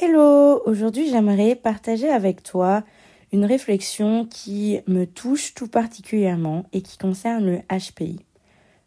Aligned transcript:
Hello, 0.00 0.62
aujourd'hui 0.64 1.10
j'aimerais 1.10 1.56
partager 1.56 2.08
avec 2.08 2.44
toi 2.44 2.84
une 3.32 3.44
réflexion 3.44 4.26
qui 4.26 4.78
me 4.86 5.06
touche 5.06 5.54
tout 5.54 5.66
particulièrement 5.66 6.66
et 6.72 6.82
qui 6.82 6.98
concerne 6.98 7.44
le 7.44 7.58
HPI. 7.68 8.20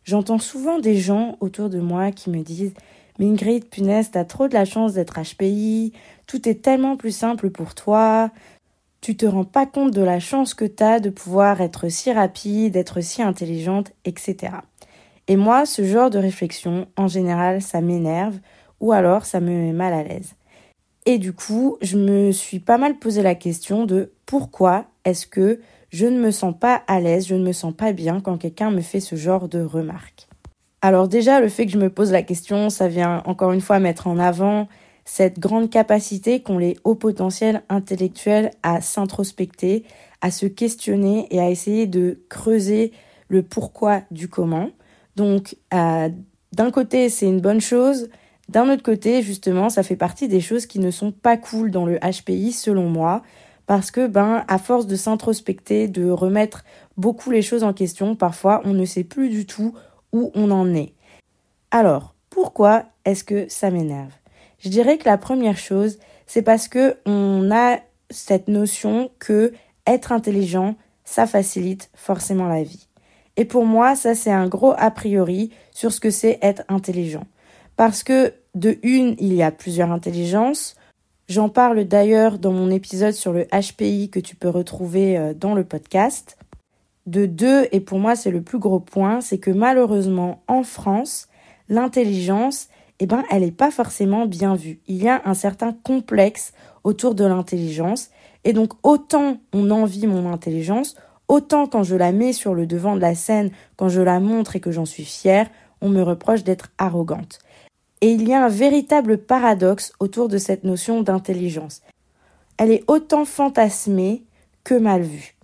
J'entends 0.06 0.39
souvent 0.39 0.80
des 0.80 0.95
gens 0.95 1.36
autour 1.42 1.70
de 1.70 1.82
moi 1.82 2.12
qui 2.12 2.30
me 2.30 2.42
disent 2.44 2.73
Mais 3.20 3.26
Ingrid, 3.26 3.66
punaise, 3.66 4.12
t'as 4.12 4.23
trop 4.23 4.48
de 4.48 4.54
la 4.54 4.64
chance 4.64 4.94
d'être 4.94 5.20
HPI, 5.22 5.92
tout 6.28 6.48
est 6.48 6.62
tellement 6.62 6.95
plus 6.95 7.14
simple 7.14 7.50
pour 7.50 7.76
toi, 7.76 8.32
tu 9.02 9.17
te 9.17 9.26
rends 9.26 9.44
pas 9.44 9.66
compte 9.66 9.92
de 9.92 10.02
la 10.02 10.22
chance 10.22 10.54
que 10.54 10.64
t'as 10.64 11.02
de 11.02 11.09
pouvoir 11.09 11.59
être 11.59 11.89
si 11.89 12.14
rapide, 12.14 12.72
d'être 12.72 13.02
si 13.02 13.22
intelligente, 13.22 13.92
etc. 14.06 14.54
Et 15.28 15.36
moi, 15.36 15.66
ce 15.66 15.84
genre 15.84 16.09
de 16.09 16.20
réflexion, 16.20 16.88
en 16.95 17.09
général, 17.09 17.62
ça 17.62 17.82
m'énerve 17.82 18.39
ou 18.80 18.94
alors 18.94 19.26
ça 19.26 19.42
me 19.42 19.50
met 19.50 19.73
mal 19.73 19.94
à 19.94 20.04
l'aise. 20.04 20.36
Et 21.05 21.17
du 21.17 21.33
coup, 21.33 21.77
je 21.81 21.97
me 21.97 22.31
suis 22.31 22.59
pas 22.59 22.77
mal 22.77 22.97
posé 22.97 23.23
la 23.23 23.35
question 23.35 23.85
de 23.85 24.11
pourquoi 24.25 24.85
est-ce 25.03 25.25
que 25.25 25.59
je 25.89 26.05
ne 26.05 26.19
me 26.19 26.31
sens 26.31 26.53
pas 26.58 26.83
à 26.88 26.99
l'aise, 26.99 27.27
je 27.27 27.35
ne 27.35 27.45
me 27.45 27.52
sens 27.52 27.73
pas 27.73 27.91
bien 27.91 28.21
quand 28.21 28.38
quelqu'un 28.38 28.71
me 28.71 28.81
fait 28.81 28.99
ce 28.99 29.16
genre 29.16 29.49
de 29.49 29.61
remarques. 29.61 30.27
Alors 30.81 31.08
déjà, 31.08 31.39
le 31.39 31.49
fait 31.49 31.66
que 31.66 31.71
je 31.71 31.77
me 31.77 31.89
pose 31.89 32.11
la 32.11 32.23
question, 32.23 32.69
ça 32.69 32.88
vient 32.88 33.21
encore 33.25 33.52
une 33.52 33.61
fois 33.61 33.80
mettre 33.80 34.08
en 34.08 34.17
avant 34.17 34.67
cette 35.05 35.39
grande 35.39 35.69
capacité 35.69 36.41
qu'ont 36.41 36.58
les 36.58 36.77
hauts 36.83 36.95
potentiels 36.95 37.63
intellectuels 37.69 38.52
à 38.63 38.81
s'introspecter, 38.81 39.83
à 40.21 40.31
se 40.31 40.45
questionner 40.45 41.27
et 41.31 41.39
à 41.39 41.49
essayer 41.49 41.88
de 41.88 42.19
creuser 42.30 42.92
le 43.27 43.43
pourquoi 43.43 44.02
du 44.11 44.27
comment. 44.27 44.70
Donc, 45.15 45.55
euh, 45.73 46.09
d'un 46.53 46.71
côté, 46.71 47.09
c'est 47.09 47.27
une 47.27 47.42
bonne 47.42 47.61
chose, 47.61 48.09
d'un 48.52 48.70
autre 48.70 48.84
côté, 48.84 49.22
justement, 49.22 49.70
ça 49.70 49.82
fait 49.82 49.95
partie 49.95 50.28
des 50.28 50.42
choses 50.42 50.66
qui 50.66 50.80
ne 50.80 50.92
sont 50.92 51.12
pas 51.12 51.38
cool 51.38 51.72
dans 51.72 51.86
le 51.86 51.98
HPI, 52.00 52.52
selon 52.52 52.89
moi, 52.89 53.22
parce 53.66 53.92
que, 53.92 54.08
ben, 54.08 54.44
à 54.50 54.58
force 54.58 54.88
de 54.88 54.98
s'introspecter, 54.98 55.88
de 55.88 56.10
remettre 56.10 56.66
beaucoup 56.98 57.32
les 57.32 57.42
choses 57.42 57.64
en 57.64 57.72
question, 57.72 58.16
parfois, 58.16 58.62
on 58.66 58.73
ne 58.73 58.84
sait 58.84 59.06
plus 59.06 59.30
du 59.30 59.45
tout 59.45 59.73
où 60.12 60.32
on 60.36 60.52
en 60.52 60.73
est. 60.73 60.94
Alors, 61.72 62.14
pourquoi 62.30 62.84
est-ce 63.06 63.23
que 63.23 63.48
ça 63.48 63.72
m'énerve? 63.72 64.12
Je 64.60 64.68
dirais 64.68 64.98
que 64.98 65.08
la 65.08 65.18
première 65.18 65.58
chose, 65.58 65.98
c'est 66.28 66.42
parce 66.42 66.68
que 66.68 66.98
on 67.06 67.50
a 67.52 67.80
cette 68.10 68.50
notion 68.50 69.12
que 69.20 69.54
être 69.88 70.12
intelligent, 70.12 70.76
ça 71.06 71.26
facilite 71.26 71.89
forcément 71.94 72.48
la 72.48 72.64
vie. 72.64 72.88
Et 73.38 73.45
pour 73.45 73.66
moi, 73.66 73.95
ça 73.95 74.14
c'est 74.14 74.32
un 74.32 74.48
gros 74.48 74.73
a 74.78 74.92
priori 74.92 75.52
sur 75.72 75.94
ce 75.94 76.02
que 76.02 76.10
c'est 76.10 76.38
être 76.42 76.64
intelligent. 76.68 77.26
Parce 77.76 78.04
que 78.04 78.33
de 78.55 78.77
une, 78.83 79.15
il 79.20 79.33
y 79.33 79.43
a 79.43 79.52
plusieurs 79.52 79.92
intelligences. 79.92 80.76
J'en 81.30 81.49
parle 81.49 81.86
d'ailleurs 81.86 82.39
dans 82.39 82.52
mon 82.52 82.70
épisode 82.70 83.14
sur 83.14 83.32
le 83.32 83.45
HPI 83.45 84.09
que 84.09 84.20
tu 84.20 84.36
peux 84.36 84.49
retrouver 84.49 85.17
euh, 85.17 85.33
dans 85.33 85.54
le 85.54 85.64
podcast. 85.64 86.37
De 87.08 87.26
deux, 87.26 87.67
et 87.71 87.80
pour 87.80 87.99
moi 87.99 88.15
c'est 88.15 88.32
le 88.32 88.42
plus 88.42 88.59
gros 88.59 88.80
point, 88.80 89.21
c'est 89.21 89.39
que 89.39 89.49
malheureusement 89.49 90.43
en 90.48 90.64
France, 90.64 91.30
l'intelligence, 91.70 92.67
eh 92.99 93.08
ben, 93.08 93.23
elle 93.32 93.42
n'est 93.42 93.52
pas 93.52 93.71
forcément 93.71 94.27
bien 94.27 94.55
vue. 94.55 94.82
Il 94.88 95.02
y 95.02 95.08
a 95.08 95.21
un 95.26 95.33
certain 95.33 95.73
complexe 95.73 96.53
autour 96.83 97.15
de 97.15 97.26
l'intelligence. 97.26 98.09
Et 98.43 98.53
donc 98.53 98.73
autant 98.83 99.38
on 99.53 99.71
envie 99.71 100.05
mon 100.05 100.32
intelligence, 100.32 100.95
autant 101.27 101.65
quand 101.65 101.83
je 101.83 101.95
la 101.95 102.11
mets 102.11 102.33
sur 102.33 102.53
le 102.53 102.67
devant 102.67 102.95
de 102.95 103.02
la 103.02 103.15
scène, 103.15 103.52
quand 103.77 103.89
je 103.89 104.02
la 104.02 104.20
montre 104.20 104.55
et 104.55 104.59
que 104.59 104.71
j'en 104.71 104.86
suis 104.86 105.05
fière, 105.05 105.49
on 105.82 105.89
me 105.89 106.03
reproche 106.03 106.43
d'être 106.43 106.70
arrogante. 106.77 107.39
Et 108.02 108.12
il 108.12 108.28
y 108.28 108.34
a 108.34 108.44
un 108.44 108.50
véritable 108.50 109.20
paradoxe 109.20 109.94
autour 110.00 110.28
de 110.28 110.38
cette 110.38 110.64
notion 110.64 111.02
d'intelligence. 111.02 111.82
Elle 112.58 112.72
est 112.72 112.84
autant 112.88 113.26
fantasmée 113.26 114.23
que 114.64 114.73
mal 114.73 115.04
vue. 115.04 115.36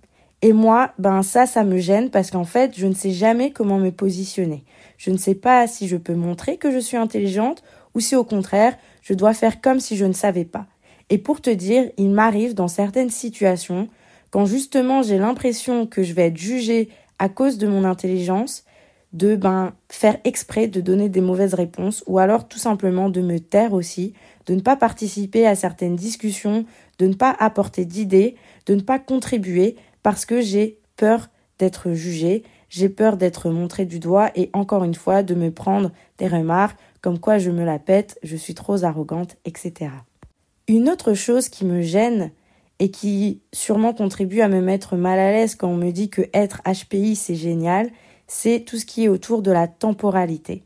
Et 0.42 0.52
moi, 0.52 0.92
ben 0.98 1.22
ça, 1.22 1.46
ça 1.46 1.64
me 1.64 1.78
gêne 1.78 2.10
parce 2.10 2.30
qu'en 2.30 2.44
fait, 2.44 2.72
je 2.76 2.86
ne 2.86 2.94
sais 2.94 3.10
jamais 3.10 3.50
comment 3.50 3.78
me 3.78 3.90
positionner. 3.90 4.64
Je 4.96 5.10
ne 5.10 5.16
sais 5.16 5.34
pas 5.34 5.66
si 5.66 5.88
je 5.88 5.96
peux 5.96 6.14
montrer 6.14 6.56
que 6.56 6.70
je 6.70 6.78
suis 6.78 6.96
intelligente 6.96 7.62
ou 7.94 8.00
si 8.00 8.14
au 8.14 8.24
contraire, 8.24 8.76
je 9.02 9.14
dois 9.14 9.34
faire 9.34 9.60
comme 9.60 9.80
si 9.80 9.96
je 9.96 10.04
ne 10.04 10.12
savais 10.12 10.44
pas. 10.44 10.66
Et 11.10 11.18
pour 11.18 11.40
te 11.40 11.50
dire, 11.50 11.90
il 11.96 12.10
m'arrive 12.10 12.54
dans 12.54 12.68
certaines 12.68 13.10
situations, 13.10 13.88
quand 14.30 14.46
justement 14.46 15.02
j'ai 15.02 15.18
l'impression 15.18 15.86
que 15.86 16.02
je 16.02 16.12
vais 16.12 16.26
être 16.26 16.36
jugée 16.36 16.90
à 17.18 17.28
cause 17.28 17.58
de 17.58 17.66
mon 17.66 17.84
intelligence, 17.84 18.64
de 19.12 19.36
ben, 19.36 19.72
faire 19.88 20.18
exprès 20.24 20.68
de 20.68 20.80
donner 20.80 21.08
des 21.08 21.20
mauvaises 21.20 21.54
réponses 21.54 22.04
ou 22.06 22.18
alors 22.18 22.46
tout 22.46 22.58
simplement 22.58 23.08
de 23.08 23.20
me 23.20 23.40
taire 23.40 23.72
aussi, 23.72 24.12
de 24.46 24.54
ne 24.54 24.60
pas 24.60 24.76
participer 24.76 25.46
à 25.46 25.54
certaines 25.54 25.96
discussions, 25.96 26.66
de 26.98 27.06
ne 27.06 27.14
pas 27.14 27.34
apporter 27.38 27.84
d'idées, 27.84 28.36
de 28.66 28.74
ne 28.74 28.80
pas 28.80 28.98
contribuer 28.98 29.76
parce 30.02 30.26
que 30.26 30.40
j'ai 30.40 30.78
peur 30.96 31.28
d'être 31.58 31.92
jugée, 31.92 32.44
j'ai 32.68 32.88
peur 32.88 33.16
d'être 33.16 33.50
montrée 33.50 33.86
du 33.86 33.98
doigt 33.98 34.30
et 34.34 34.50
encore 34.52 34.84
une 34.84 34.94
fois 34.94 35.22
de 35.22 35.34
me 35.34 35.50
prendre 35.50 35.90
des 36.18 36.28
remarques 36.28 36.78
comme 37.00 37.18
quoi 37.18 37.38
je 37.38 37.50
me 37.50 37.64
la 37.64 37.78
pète, 37.78 38.18
je 38.22 38.36
suis 38.36 38.54
trop 38.54 38.84
arrogante, 38.84 39.36
etc. 39.44 39.90
Une 40.66 40.90
autre 40.90 41.14
chose 41.14 41.48
qui 41.48 41.64
me 41.64 41.80
gêne 41.80 42.30
et 42.78 42.90
qui 42.90 43.40
sûrement 43.52 43.94
contribue 43.94 44.40
à 44.40 44.48
me 44.48 44.60
mettre 44.60 44.96
mal 44.96 45.18
à 45.18 45.32
l'aise 45.32 45.54
quand 45.54 45.68
on 45.68 45.76
me 45.76 45.90
dit 45.90 46.10
que 46.10 46.22
être 46.34 46.60
HPI 46.64 47.16
c'est 47.16 47.34
génial, 47.34 47.90
c'est 48.28 48.60
tout 48.60 48.76
ce 48.76 48.86
qui 48.86 49.04
est 49.04 49.08
autour 49.08 49.42
de 49.42 49.50
la 49.50 49.66
temporalité. 49.66 50.62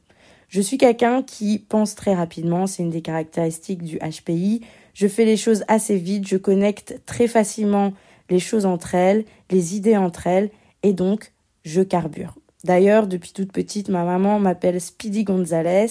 Je 0.49 0.61
suis 0.61 0.77
quelqu'un 0.77 1.23
qui 1.23 1.59
pense 1.59 1.95
très 1.95 2.15
rapidement, 2.15 2.67
c'est 2.67 2.83
une 2.83 2.91
des 2.91 3.01
caractéristiques 3.01 3.83
du 3.83 3.99
HPI. 3.99 4.61
Je 4.93 5.09
fais 5.09 5.25
les 5.25 5.39
choses 5.39 5.65
assez 5.67 5.97
vite, 5.97 6.29
je 6.29 6.37
connecte 6.37 7.01
très 7.07 7.27
facilement 7.27 7.95
les 8.29 8.39
choses 8.39 8.67
entre 8.67 8.95
elles, 8.95 9.25
les 9.51 9.77
idées 9.77 9.97
entre 9.97 10.27
elles, 10.27 10.51
et 10.83 10.93
donc 10.93 11.33
je 11.65 11.81
carbure. 11.81 12.35
D'ailleurs, 12.65 13.07
depuis 13.07 13.33
toute 13.33 13.51
petite, 13.51 13.89
ma 13.89 14.05
maman 14.05 14.39
m'appelle 14.39 14.81
Speedy 14.81 15.25
Gonzalez 15.25 15.87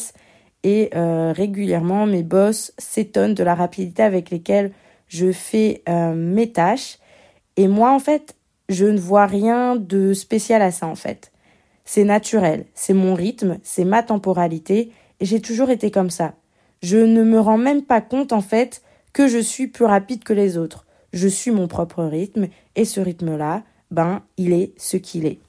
et 0.64 0.92
euh, 0.96 1.34
régulièrement 1.36 2.06
mes 2.06 2.24
boss 2.24 2.72
s'étonnent 2.78 3.34
de 3.34 3.44
la 3.44 3.56
rapidité 3.56 4.04
avec 4.04 4.30
laquelle 4.30 4.72
je 5.08 5.32
fais 5.32 5.82
euh, 5.90 6.14
mes 6.14 6.52
tâches. 6.52 7.00
Et 7.58 7.68
moi, 7.68 7.92
en 7.92 8.00
fait, 8.00 8.36
je 8.70 8.86
ne 8.86 9.00
vois 9.00 9.26
rien 9.26 9.76
de 9.76 10.14
spécial 10.14 10.62
à 10.62 10.72
ça, 10.72 10.88
en 10.88 10.96
fait. 10.96 11.32
C'est 11.86 12.04
naturel, 12.04 12.66
c'est 12.74 12.94
mon 12.94 13.14
rythme, 13.14 13.58
c'est 13.64 13.86
ma 13.86 14.04
temporalité, 14.04 14.92
et 15.20 15.26
j'ai 15.26 15.42
toujours 15.42 15.70
été 15.70 15.92
comme 15.92 16.10
ça. 16.10 16.34
Je 16.82 16.98
ne 16.98 17.24
me 17.24 17.40
rends 17.40 17.58
même 17.58 17.84
pas 17.84 18.02
compte, 18.02 18.34
en 18.34 18.42
fait, 18.42 18.82
que 19.14 19.28
je 19.28 19.40
suis 19.40 19.68
plus 19.68 19.86
rapide 19.86 20.24
que 20.24 20.34
les 20.34 20.58
autres. 20.58 20.86
Je 21.14 21.28
suis 21.28 21.52
mon 21.52 21.68
propre 21.68 22.04
rythme, 22.04 22.48
et 22.76 22.86
ce 22.86 23.02
rythme-là, 23.02 23.64
ben, 23.92 24.24
il 24.38 24.54
est 24.54 24.74
ce 24.78 24.98
qu'il 24.98 25.26
est. 25.26 25.40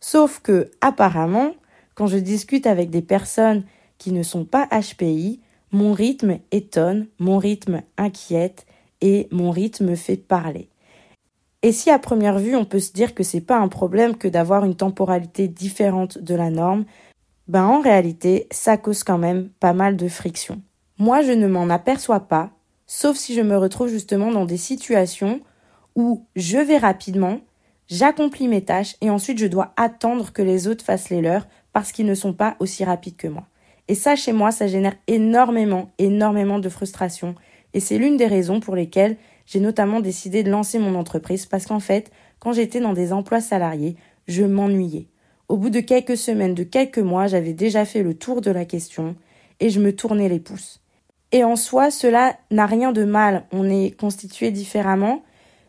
Sauf 0.00 0.40
que, 0.40 0.70
apparemment, 0.80 1.52
quand 1.94 2.06
je 2.06 2.18
discute 2.18 2.66
avec 2.66 2.90
des 2.90 3.02
personnes 3.02 3.64
qui 3.96 4.12
ne 4.12 4.22
sont 4.22 4.44
pas 4.44 4.68
HPI, 4.70 5.40
Mon 5.70 5.92
rythme 5.92 6.38
étonne, 6.50 7.08
mon 7.18 7.36
rythme 7.36 7.82
inquiète 7.98 8.64
et 9.02 9.28
mon 9.30 9.50
rythme 9.50 9.96
fait 9.96 10.16
parler. 10.16 10.68
Et 11.62 11.72
si 11.72 11.90
à 11.90 11.98
première 11.98 12.38
vue 12.38 12.56
on 12.56 12.64
peut 12.64 12.80
se 12.80 12.92
dire 12.92 13.14
que 13.14 13.22
c'est 13.22 13.40
pas 13.40 13.58
un 13.58 13.68
problème 13.68 14.16
que 14.16 14.28
d'avoir 14.28 14.64
une 14.64 14.76
temporalité 14.76 15.48
différente 15.48 16.18
de 16.18 16.34
la 16.34 16.50
norme, 16.50 16.84
ben 17.48 17.64
en 17.64 17.80
réalité 17.80 18.46
ça 18.50 18.76
cause 18.76 19.02
quand 19.02 19.18
même 19.18 19.48
pas 19.60 19.72
mal 19.72 19.96
de 19.96 20.08
friction. 20.08 20.62
Moi 20.98 21.22
je 21.22 21.32
ne 21.32 21.48
m'en 21.48 21.68
aperçois 21.68 22.20
pas, 22.20 22.50
sauf 22.86 23.16
si 23.16 23.34
je 23.34 23.40
me 23.40 23.56
retrouve 23.56 23.88
justement 23.88 24.30
dans 24.30 24.44
des 24.44 24.56
situations 24.56 25.40
où 25.96 26.26
je 26.36 26.58
vais 26.58 26.78
rapidement, 26.78 27.40
j'accomplis 27.88 28.46
mes 28.46 28.62
tâches 28.62 28.96
et 29.00 29.10
ensuite 29.10 29.38
je 29.38 29.46
dois 29.46 29.72
attendre 29.76 30.32
que 30.32 30.42
les 30.42 30.68
autres 30.68 30.84
fassent 30.84 31.10
les 31.10 31.22
leurs 31.22 31.48
parce 31.72 31.90
qu'ils 31.90 32.06
ne 32.06 32.14
sont 32.14 32.32
pas 32.32 32.56
aussi 32.60 32.84
rapides 32.84 33.16
que 33.16 33.28
moi. 33.28 33.46
Et 33.88 33.94
ça, 33.94 34.16
chez 34.16 34.32
moi, 34.32 34.50
ça 34.50 34.66
génère 34.66 34.96
énormément, 35.06 35.90
énormément 35.98 36.58
de 36.58 36.68
frustration. 36.68 37.34
Et 37.72 37.80
c'est 37.80 37.98
l'une 37.98 38.16
des 38.16 38.26
raisons 38.26 38.60
pour 38.60 38.76
lesquelles 38.76 39.16
j'ai 39.48 39.60
notamment 39.60 40.00
décidé 40.00 40.42
de 40.42 40.50
lancer 40.50 40.78
mon 40.78 40.94
entreprise 40.94 41.46
parce 41.46 41.64
qu'en 41.64 41.80
fait, 41.80 42.12
quand 42.38 42.52
j'étais 42.52 42.80
dans 42.80 42.92
des 42.92 43.14
emplois 43.14 43.40
salariés, 43.40 43.96
je 44.28 44.44
m'ennuyais. 44.44 45.06
Au 45.48 45.56
bout 45.56 45.70
de 45.70 45.80
quelques 45.80 46.18
semaines, 46.18 46.54
de 46.54 46.64
quelques 46.64 46.98
mois, 46.98 47.28
j'avais 47.28 47.54
déjà 47.54 47.86
fait 47.86 48.02
le 48.02 48.12
tour 48.12 48.42
de 48.42 48.50
la 48.50 48.66
question 48.66 49.16
et 49.58 49.70
je 49.70 49.80
me 49.80 49.96
tournais 49.96 50.28
les 50.28 50.38
pouces. 50.38 50.80
Et 51.32 51.44
en 51.44 51.56
soi, 51.56 51.90
cela 51.90 52.36
n'a 52.50 52.66
rien 52.66 52.92
de 52.92 53.04
mal, 53.04 53.46
on 53.50 53.68
est 53.68 53.98
constitué 53.98 54.50
différemment, 54.50 55.22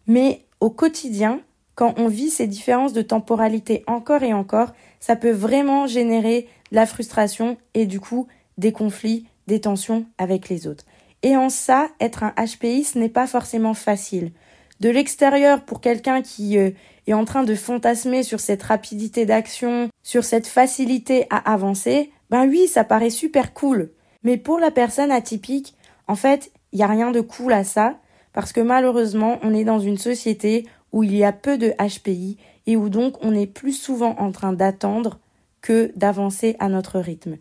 mais 0.08 0.42
au 0.60 0.70
quotidien, 0.70 1.40
quand 1.76 1.94
on 1.98 2.10
vit 2.10 2.30
ces 2.30 2.48
différences 2.48 2.92
de 2.92 3.02
temporalité 3.02 3.86
encore 3.88 4.24
et 4.24 4.34
encore, 4.34 4.74
ça 5.00 5.16
peut 5.16 5.32
vraiment 5.32 5.88
générer 5.88 6.50
de 6.72 6.76
la 6.76 6.86
frustration 6.86 7.56
et 7.74 7.86
du 7.86 8.02
coup 8.02 8.28
des 8.58 8.74
conflits, 8.74 9.26
des 9.48 9.62
tensions 9.62 10.06
avec 10.18 10.50
les 10.50 10.68
autres. 10.68 10.84
Et 11.24 11.36
en 11.36 11.50
ça, 11.50 11.90
être 12.00 12.24
un 12.24 12.34
HPI, 12.38 12.84
ce 12.84 12.98
n'est 12.98 13.10
pas 13.10 13.28
forcément 13.28 13.74
facile. 13.74 14.32
De 14.80 14.90
l'extérieur, 14.90 15.66
pour 15.66 15.82
quelqu'un 15.82 16.22
qui 16.22 16.58
euh, 16.58 16.72
est 17.08 17.14
en 17.14 17.26
train 17.26 17.44
de 17.44 17.56
fantasmer 17.56 18.24
sur 18.24 18.40
cette 18.40 18.64
rapidité 18.64 19.26
d'action, 19.26 19.90
sur 20.04 20.24
cette 20.24 20.48
facilité 20.48 21.28
à 21.30 21.52
avancer, 21.52 22.12
ben 22.30 22.48
oui, 22.48 22.68
ça 22.68 22.86
paraît 22.86 23.10
super 23.10 23.54
cool. 23.54 23.92
Mais 24.24 24.38
pour 24.38 24.60
la 24.60 24.72
personne 24.72 25.12
atypique, 25.12 25.76
en 26.08 26.16
fait, 26.16 26.52
il 26.72 26.78
n'y 26.78 26.84
a 26.84 26.88
rien 26.88 27.12
de 27.12 27.22
cool 27.22 27.52
à 27.52 27.64
ça, 27.64 28.00
parce 28.32 28.54
que 28.54 28.62
malheureusement, 28.62 29.40
on 29.44 29.54
est 29.54 29.66
dans 29.66 29.80
une 29.80 29.98
société 29.98 30.66
où 30.92 31.04
il 31.04 31.16
y 31.16 31.24
a 31.24 31.34
peu 31.34 31.58
de 31.58 31.74
HPI 31.80 32.38
et 32.68 32.78
où 32.78 32.90
donc 32.90 33.16
on 33.22 33.34
est 33.34 33.48
plus 33.48 33.74
souvent 33.74 34.16
en 34.18 34.32
train 34.32 34.54
d'attendre 34.54 35.20
que 35.62 35.92
d'avancer 35.96 36.56
à 36.60 36.70
notre 36.70 37.00
rythme. 37.00 37.38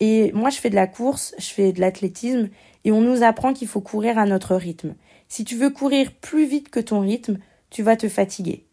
Et 0.00 0.32
moi, 0.32 0.50
je 0.50 0.58
fais 0.58 0.70
de 0.70 0.74
la 0.74 0.86
course, 0.86 1.34
je 1.38 1.48
fais 1.48 1.72
de 1.72 1.80
l'athlétisme 1.80 2.48
et 2.84 2.92
on 2.92 3.00
nous 3.00 3.22
apprend 3.22 3.52
qu'il 3.52 3.68
faut 3.68 3.80
courir 3.80 4.18
à 4.18 4.26
notre 4.26 4.54
rythme. 4.54 4.94
Si 5.28 5.44
tu 5.44 5.56
veux 5.56 5.70
courir 5.70 6.12
plus 6.12 6.46
vite 6.46 6.70
que 6.70 6.80
ton 6.80 7.00
rythme, 7.00 7.38
tu 7.70 7.82
vas 7.82 7.96
te 7.96 8.08
fatiguer. 8.08 8.64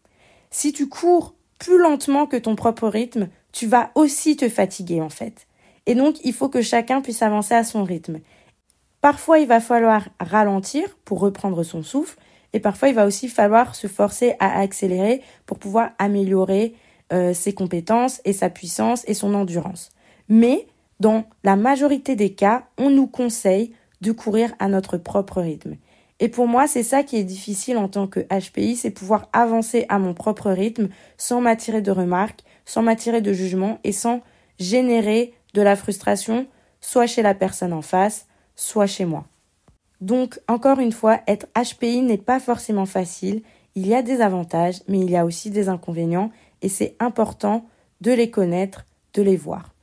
Si 0.50 0.72
tu 0.72 0.88
cours 0.88 1.34
plus 1.58 1.78
lentement 1.78 2.26
que 2.26 2.36
ton 2.36 2.54
propre 2.54 2.88
rythme, 2.88 3.28
tu 3.52 3.66
vas 3.66 3.90
aussi 3.94 4.36
te 4.36 4.48
fatiguer 4.48 5.00
en 5.00 5.08
fait. 5.08 5.46
Et 5.86 5.94
donc, 5.94 6.16
il 6.24 6.32
faut 6.32 6.48
que 6.48 6.62
chacun 6.62 7.00
puisse 7.00 7.22
avancer 7.22 7.54
à 7.54 7.64
son 7.64 7.84
rythme. 7.84 8.20
Parfois, 9.00 9.38
il 9.38 9.46
va 9.46 9.60
falloir 9.60 10.08
ralentir 10.18 10.96
pour 11.04 11.20
reprendre 11.20 11.62
son 11.62 11.82
souffle, 11.82 12.18
et 12.52 12.60
parfois, 12.60 12.88
il 12.88 12.94
va 12.94 13.06
aussi 13.06 13.28
falloir 13.28 13.74
se 13.74 13.86
forcer 13.86 14.34
à 14.40 14.58
accélérer 14.60 15.22
pour 15.44 15.58
pouvoir 15.58 15.90
améliorer 15.98 16.74
euh, 17.12 17.34
ses 17.34 17.52
compétences 17.52 18.20
et 18.24 18.32
sa 18.32 18.50
puissance 18.50 19.04
et 19.06 19.14
son 19.14 19.34
endurance. 19.34 19.90
Mais 20.28 20.66
dans 21.00 21.24
la 21.44 21.56
majorité 21.56 22.16
des 22.16 22.32
cas, 22.34 22.66
on 22.78 22.90
nous 22.90 23.06
conseille 23.06 23.72
de 24.00 24.12
courir 24.12 24.54
à 24.58 24.68
notre 24.68 24.96
propre 24.96 25.40
rythme. 25.40 25.76
Et 26.18 26.28
pour 26.28 26.46
moi, 26.46 26.66
c'est 26.66 26.82
ça 26.82 27.02
qui 27.02 27.16
est 27.16 27.24
difficile 27.24 27.76
en 27.76 27.88
tant 27.88 28.06
que 28.06 28.20
HPI, 28.20 28.76
c'est 28.76 28.90
pouvoir 28.90 29.28
avancer 29.32 29.84
à 29.88 29.98
mon 29.98 30.14
propre 30.14 30.50
rythme 30.50 30.88
sans 31.18 31.40
m'attirer 31.40 31.82
de 31.82 31.90
remarques, 31.90 32.42
sans 32.64 32.82
m'attirer 32.82 33.20
de 33.20 33.32
jugements 33.32 33.78
et 33.84 33.92
sans 33.92 34.22
générer 34.58 35.34
de 35.52 35.60
la 35.60 35.76
frustration, 35.76 36.46
soit 36.80 37.06
chez 37.06 37.22
la 37.22 37.34
personne 37.34 37.74
en 37.74 37.82
face, 37.82 38.26
soit 38.54 38.86
chez 38.86 39.04
moi. 39.04 39.26
Donc, 40.00 40.40
encore 40.48 40.80
une 40.80 40.92
fois, 40.92 41.20
être 41.26 41.46
HPI 41.54 42.02
n'est 42.02 42.16
pas 42.16 42.40
forcément 42.40 42.86
facile. 42.86 43.42
Il 43.74 43.86
y 43.86 43.94
a 43.94 44.02
des 44.02 44.22
avantages, 44.22 44.82
mais 44.88 45.00
il 45.00 45.10
y 45.10 45.16
a 45.16 45.26
aussi 45.26 45.50
des 45.50 45.68
inconvénients, 45.68 46.30
et 46.62 46.68
c'est 46.68 46.96
important 46.98 47.66
de 48.00 48.12
les 48.12 48.30
connaître, 48.30 48.86
de 49.14 49.22
les 49.22 49.36
voir. 49.36 49.75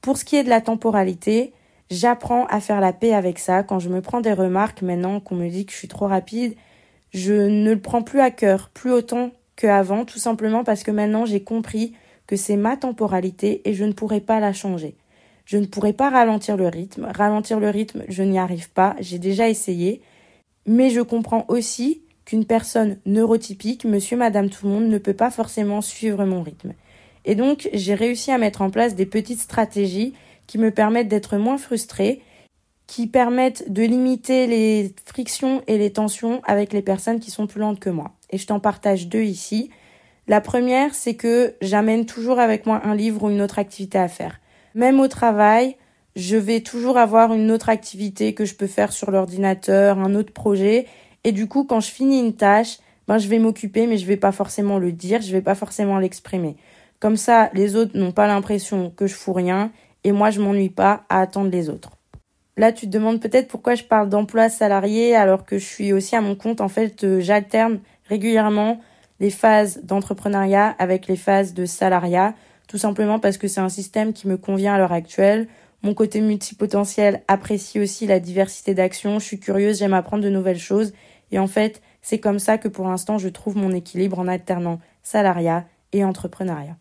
Pour 0.00 0.16
ce 0.16 0.24
qui 0.24 0.36
est 0.36 0.44
de 0.44 0.48
la 0.48 0.60
temporalité, 0.60 1.52
j'apprends 1.90 2.46
à 2.46 2.60
faire 2.60 2.80
la 2.80 2.92
paix 2.92 3.12
avec 3.12 3.38
ça. 3.38 3.62
Quand 3.62 3.78
je 3.78 3.88
me 3.88 4.00
prends 4.00 4.20
des 4.20 4.32
remarques 4.32 4.82
maintenant 4.82 5.20
qu'on 5.20 5.36
me 5.36 5.48
dit 5.48 5.66
que 5.66 5.72
je 5.72 5.76
suis 5.76 5.88
trop 5.88 6.06
rapide, 6.06 6.54
je 7.12 7.34
ne 7.34 7.72
le 7.72 7.80
prends 7.80 8.02
plus 8.02 8.20
à 8.20 8.30
cœur, 8.30 8.70
plus 8.72 8.92
autant 8.92 9.30
qu'avant, 9.56 10.04
tout 10.04 10.18
simplement 10.18 10.64
parce 10.64 10.82
que 10.82 10.90
maintenant 10.90 11.26
j'ai 11.26 11.42
compris 11.42 11.94
que 12.26 12.36
c'est 12.36 12.56
ma 12.56 12.76
temporalité 12.76 13.68
et 13.68 13.74
je 13.74 13.84
ne 13.84 13.92
pourrai 13.92 14.20
pas 14.20 14.40
la 14.40 14.52
changer. 14.52 14.96
Je 15.44 15.58
ne 15.58 15.66
pourrais 15.66 15.92
pas 15.92 16.10
ralentir 16.10 16.56
le 16.56 16.68
rythme. 16.68 17.08
Ralentir 17.12 17.58
le 17.58 17.70
rythme, 17.70 18.04
je 18.08 18.22
n'y 18.22 18.38
arrive 18.38 18.70
pas. 18.70 18.94
J'ai 19.00 19.18
déjà 19.18 19.48
essayé. 19.48 20.00
Mais 20.64 20.90
je 20.90 21.00
comprends 21.00 21.44
aussi 21.48 22.02
qu'une 22.24 22.44
personne 22.44 22.98
neurotypique, 23.04 23.84
monsieur, 23.84 24.16
madame, 24.16 24.48
tout 24.48 24.66
le 24.66 24.72
monde, 24.72 24.84
ne 24.84 24.98
peut 24.98 25.14
pas 25.14 25.32
forcément 25.32 25.80
suivre 25.80 26.24
mon 26.24 26.44
rythme. 26.44 26.74
Et 27.24 27.34
donc, 27.34 27.68
j'ai 27.72 27.94
réussi 27.94 28.30
à 28.30 28.38
mettre 28.38 28.62
en 28.62 28.70
place 28.70 28.94
des 28.94 29.06
petites 29.06 29.40
stratégies 29.40 30.14
qui 30.46 30.58
me 30.58 30.70
permettent 30.70 31.08
d'être 31.08 31.36
moins 31.36 31.58
frustrée, 31.58 32.22
qui 32.86 33.06
permettent 33.06 33.70
de 33.70 33.82
limiter 33.82 34.46
les 34.46 34.92
frictions 35.06 35.62
et 35.66 35.78
les 35.78 35.92
tensions 35.92 36.40
avec 36.44 36.72
les 36.72 36.82
personnes 36.82 37.20
qui 37.20 37.30
sont 37.30 37.46
plus 37.46 37.60
lentes 37.60 37.78
que 37.78 37.90
moi. 37.90 38.12
Et 38.30 38.38
je 38.38 38.46
t'en 38.46 38.58
partage 38.58 39.06
deux 39.06 39.22
ici. 39.22 39.70
La 40.26 40.40
première, 40.40 40.94
c'est 40.94 41.14
que 41.14 41.54
j'amène 41.60 42.06
toujours 42.06 42.40
avec 42.40 42.66
moi 42.66 42.80
un 42.84 42.94
livre 42.94 43.24
ou 43.24 43.30
une 43.30 43.42
autre 43.42 43.58
activité 43.58 43.98
à 43.98 44.08
faire. 44.08 44.40
Même 44.74 44.98
au 45.00 45.08
travail, 45.08 45.76
je 46.16 46.36
vais 46.36 46.60
toujours 46.60 46.98
avoir 46.98 47.32
une 47.32 47.50
autre 47.50 47.68
activité 47.68 48.34
que 48.34 48.44
je 48.44 48.54
peux 48.54 48.66
faire 48.66 48.92
sur 48.92 49.10
l'ordinateur, 49.10 49.98
un 49.98 50.14
autre 50.14 50.32
projet. 50.32 50.86
Et 51.24 51.32
du 51.32 51.46
coup, 51.46 51.64
quand 51.64 51.80
je 51.80 51.90
finis 51.90 52.18
une 52.18 52.34
tâche, 52.34 52.78
ben, 53.06 53.18
je 53.18 53.28
vais 53.28 53.38
m'occuper, 53.38 53.86
mais 53.86 53.98
je 53.98 54.06
vais 54.06 54.16
pas 54.16 54.32
forcément 54.32 54.78
le 54.78 54.92
dire, 54.92 55.20
je 55.20 55.32
vais 55.32 55.42
pas 55.42 55.54
forcément 55.54 55.98
l'exprimer. 55.98 56.56
Comme 57.00 57.16
ça, 57.16 57.50
les 57.54 57.76
autres 57.76 57.96
n'ont 57.98 58.12
pas 58.12 58.26
l'impression 58.26 58.90
que 58.90 59.06
je 59.06 59.14
fous 59.14 59.32
rien 59.32 59.72
et 60.04 60.12
moi, 60.12 60.30
je 60.30 60.40
m'ennuie 60.40 60.70
pas 60.70 61.04
à 61.08 61.20
attendre 61.20 61.50
les 61.50 61.68
autres. 61.68 61.90
Là, 62.56 62.72
tu 62.72 62.86
te 62.86 62.90
demandes 62.90 63.20
peut-être 63.20 63.48
pourquoi 63.48 63.74
je 63.74 63.84
parle 63.84 64.08
d'emploi 64.08 64.48
salarié 64.48 65.16
alors 65.16 65.44
que 65.44 65.58
je 65.58 65.64
suis 65.64 65.92
aussi 65.92 66.14
à 66.14 66.20
mon 66.20 66.36
compte. 66.36 66.60
En 66.60 66.68
fait, 66.68 67.04
euh, 67.04 67.20
j'alterne 67.20 67.80
régulièrement 68.08 68.80
les 69.18 69.30
phases 69.30 69.80
d'entrepreneuriat 69.82 70.74
avec 70.78 71.06
les 71.06 71.16
phases 71.16 71.54
de 71.54 71.66
salariat 71.66 72.34
tout 72.70 72.78
simplement 72.78 73.18
parce 73.18 73.36
que 73.36 73.48
c'est 73.48 73.60
un 73.60 73.68
système 73.68 74.12
qui 74.12 74.28
me 74.28 74.36
convient 74.36 74.74
à 74.74 74.78
l'heure 74.78 74.92
actuelle. 74.92 75.48
Mon 75.82 75.92
côté 75.92 76.20
multipotentiel 76.20 77.24
apprécie 77.26 77.80
aussi 77.80 78.06
la 78.06 78.20
diversité 78.20 78.74
d'actions, 78.74 79.18
je 79.18 79.24
suis 79.24 79.40
curieuse, 79.40 79.80
j'aime 79.80 79.92
apprendre 79.92 80.22
de 80.22 80.28
nouvelles 80.28 80.60
choses, 80.60 80.92
et 81.32 81.40
en 81.40 81.48
fait, 81.48 81.82
c'est 82.00 82.20
comme 82.20 82.38
ça 82.38 82.58
que 82.58 82.68
pour 82.68 82.86
l'instant 82.86 83.18
je 83.18 83.28
trouve 83.28 83.56
mon 83.56 83.72
équilibre 83.72 84.20
en 84.20 84.28
alternant 84.28 84.78
salariat 85.02 85.64
et 85.92 86.04
entrepreneuriat. 86.04 86.76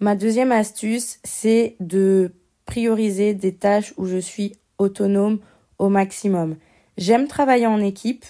Ma 0.00 0.14
deuxième 0.14 0.50
astuce, 0.50 1.18
c'est 1.24 1.76
de 1.78 2.32
prioriser 2.64 3.34
des 3.34 3.54
tâches 3.54 3.92
où 3.98 4.06
je 4.06 4.16
suis 4.16 4.54
autonome 4.78 5.40
au 5.78 5.90
maximum. 5.90 6.56
J'aime 6.96 7.26
travailler 7.26 7.66
en 7.66 7.82
équipe, 7.82 8.24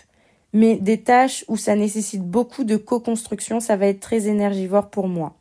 mais 0.53 0.77
des 0.77 1.01
tâches 1.01 1.45
où 1.47 1.57
ça 1.57 1.77
nécessite 1.77 2.23
beaucoup 2.23 2.65
de 2.65 2.77
co-construction, 2.77 3.61
ça 3.61 3.77
va 3.77 3.87
être 3.87 4.01
très 4.01 4.27
énergivore 4.27 4.91
pour 4.91 5.07
moi. 5.07 5.37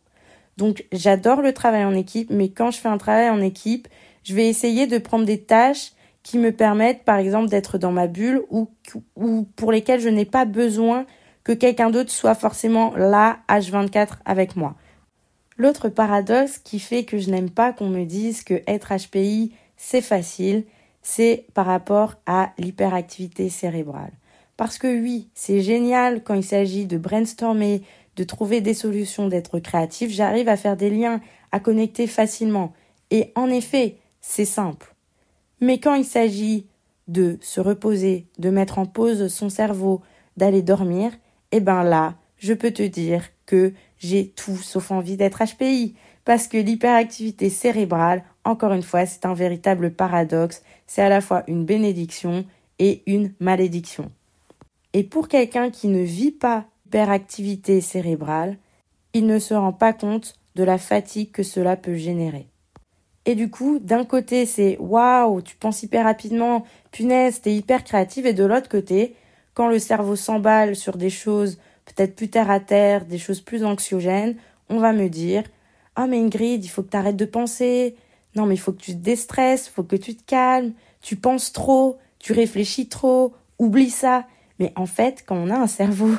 Donc 0.58 0.86
j'adore 0.92 1.42
le 1.42 1.52
travail 1.52 1.84
en 1.84 1.96
équipe, 1.96 2.30
mais 2.30 2.50
quand 2.50 2.70
je 2.70 2.78
fais 2.78 2.90
un 2.90 3.00
travail 3.00 3.30
en 3.32 3.42
équipe, 3.42 3.88
je 4.24 4.36
vais 4.36 4.48
essayer 4.48 4.86
de 4.86 5.00
prendre 5.00 5.26
des 5.26 5.42
tâches 5.42 5.94
qui 6.22 6.38
me 6.38 6.52
permettent 6.52 7.06
par 7.06 7.18
exemple 7.18 7.50
d'être 7.50 7.80
dans 7.80 7.92
ma 7.92 8.06
bulle 8.06 8.44
ou, 8.52 8.70
ou 9.16 9.48
pour 9.56 9.72
lesquelles 9.72 10.02
je 10.02 10.10
n'ai 10.10 10.26
pas 10.26 10.46
besoin 10.46 11.08
que 11.44 11.54
quelqu'un 11.54 11.90
d'autre 11.90 12.12
soit 12.12 12.36
forcément 12.36 12.94
là 12.96 13.40
H24 13.50 14.18
avec 14.26 14.56
moi. 14.56 14.76
L'autre 15.60 15.90
paradoxe 15.90 16.58
qui 16.58 16.80
fait 16.80 17.04
que 17.04 17.18
je 17.18 17.30
n'aime 17.30 17.50
pas 17.50 17.74
qu'on 17.74 17.90
me 17.90 18.06
dise 18.06 18.44
que 18.44 18.64
être 18.66 18.94
HPI 18.96 19.52
c'est 19.76 20.02
facile, 20.02 20.64
c'est 21.02 21.46
par 21.54 21.66
rapport 21.66 22.16
à 22.26 22.54
l'hyperactivité 22.58 23.50
cérébrale. 23.50 24.12
Parce 24.56 24.78
que 24.78 24.88
oui, 24.88 25.30
c'est 25.34 25.62
génial 25.62 26.24
quand 26.24 26.34
il 26.34 26.44
s'agit 26.44 26.86
de 26.86 26.98
brainstormer, 26.98 27.82
de 28.16 28.24
trouver 28.24 28.62
des 28.62 28.74
solutions, 28.74 29.28
d'être 29.28 29.60
créatif, 29.60 30.12
j'arrive 30.12 30.48
à 30.48 30.56
faire 30.56 30.78
des 30.78 30.90
liens, 30.90 31.20
à 31.52 31.60
connecter 31.60 32.08
facilement. 32.08 32.74
Et 33.12 33.34
en 33.36 33.50
effet, 33.50 33.98
c'est 34.22 34.46
simple. 34.46 34.96
Mais 35.60 35.80
quand 35.80 35.96
il 35.96 36.06
s'agit 36.06 36.68
de 37.10 37.38
se 37.42 37.60
reposer, 37.60 38.28
de 38.38 38.50
mettre 38.50 38.80
en 38.80 38.86
pause 38.86 39.28
son 39.28 39.50
cerveau, 39.50 40.02
d'aller 40.38 40.62
dormir, 40.62 41.12
eh 41.52 41.60
ben 41.60 41.84
là, 41.84 42.16
je 42.38 42.54
peux 42.54 42.72
te 42.72 42.84
dire 42.84 43.24
que 43.50 43.74
j'ai 43.98 44.28
tout 44.28 44.58
sauf 44.58 44.92
envie 44.92 45.18
d'être 45.18 45.44
HPI, 45.44 45.96
parce 46.24 46.48
que 46.48 46.58
l'hyperactivité 46.58 47.50
cérébrale, 47.50 48.24
encore 48.44 48.74
une 48.74 48.84
fois, 48.84 49.08
c'est 49.08 49.26
un 49.26 49.34
véritable 49.34 49.92
paradoxe. 49.92 50.62
C'est 50.86 51.02
à 51.02 51.10
la 51.10 51.22
fois 51.22 51.44
une 51.48 51.66
bénédiction 51.66 52.46
et 52.78 53.02
une 53.08 53.34
malédiction. 53.40 54.12
Et 54.94 55.04
pour 55.04 55.28
quelqu'un 55.28 55.72
qui 55.72 55.88
ne 55.88 56.04
vit 56.04 56.32
pas 56.32 56.66
hyperactivité 56.86 57.82
cérébrale, 57.82 58.58
il 59.14 59.26
ne 59.26 59.40
se 59.40 59.56
rend 59.56 59.74
pas 59.74 59.94
compte 59.94 60.36
de 60.56 60.64
la 60.64 60.78
fatigue 60.78 61.32
que 61.32 61.44
cela 61.44 61.76
peut 61.76 61.96
générer. 61.96 62.48
Et 63.26 63.34
du 63.34 63.50
coup, 63.50 63.80
d'un 63.80 64.06
côté, 64.06 64.46
c'est 64.46 64.78
waouh, 64.80 65.42
tu 65.42 65.56
penses 65.56 65.82
hyper 65.82 66.06
rapidement, 66.06 66.64
punaise, 66.92 67.42
t'es 67.42 67.56
hyper 67.56 67.84
créative, 67.84 68.28
et 68.28 68.34
de 68.34 68.46
l'autre 68.46 68.70
côté, 68.70 69.16
quand 69.56 69.68
le 69.68 69.80
cerveau 69.80 70.16
s'emballe 70.16 70.76
sur 70.76 70.98
des 70.98 71.10
choses 71.10 71.60
peut-être 71.94 72.16
plus 72.16 72.30
terre 72.30 72.52
à 72.52 72.60
terre, 72.60 73.06
des 73.06 73.18
choses 73.18 73.42
plus 73.42 73.64
anxiogènes, 73.64 74.36
on 74.70 74.80
va 74.80 74.94
me 74.94 75.10
dire 75.10 75.44
Ah, 75.96 76.08
mais 76.08 76.20
Ingrid, 76.20 76.64
il 76.64 76.68
faut 76.68 76.84
que 76.84 76.90
tu 76.90 76.98
arrêtes 76.98 77.16
de 77.16 77.26
penser. 77.26 77.96
Non, 78.36 78.46
mais 78.46 78.56
il 78.56 78.60
faut 78.60 78.72
que 78.72 78.82
tu 78.82 78.94
te 78.94 78.98
déstresses, 78.98 79.68
il 79.68 79.72
faut 79.72 79.84
que 79.84 79.96
tu 79.96 80.16
te 80.16 80.24
calmes. 80.26 80.74
Tu 81.02 81.16
penses 81.16 81.52
trop, 81.52 81.98
tu 82.20 82.34
réfléchis 82.34 82.88
trop, 82.88 83.34
oublie 83.58 83.90
ça. 83.90 84.26
Mais 84.60 84.72
en 84.76 84.86
fait, 84.86 85.24
quand 85.26 85.36
on 85.36 85.50
a 85.50 85.58
un 85.58 85.68
cerveau 85.68 86.12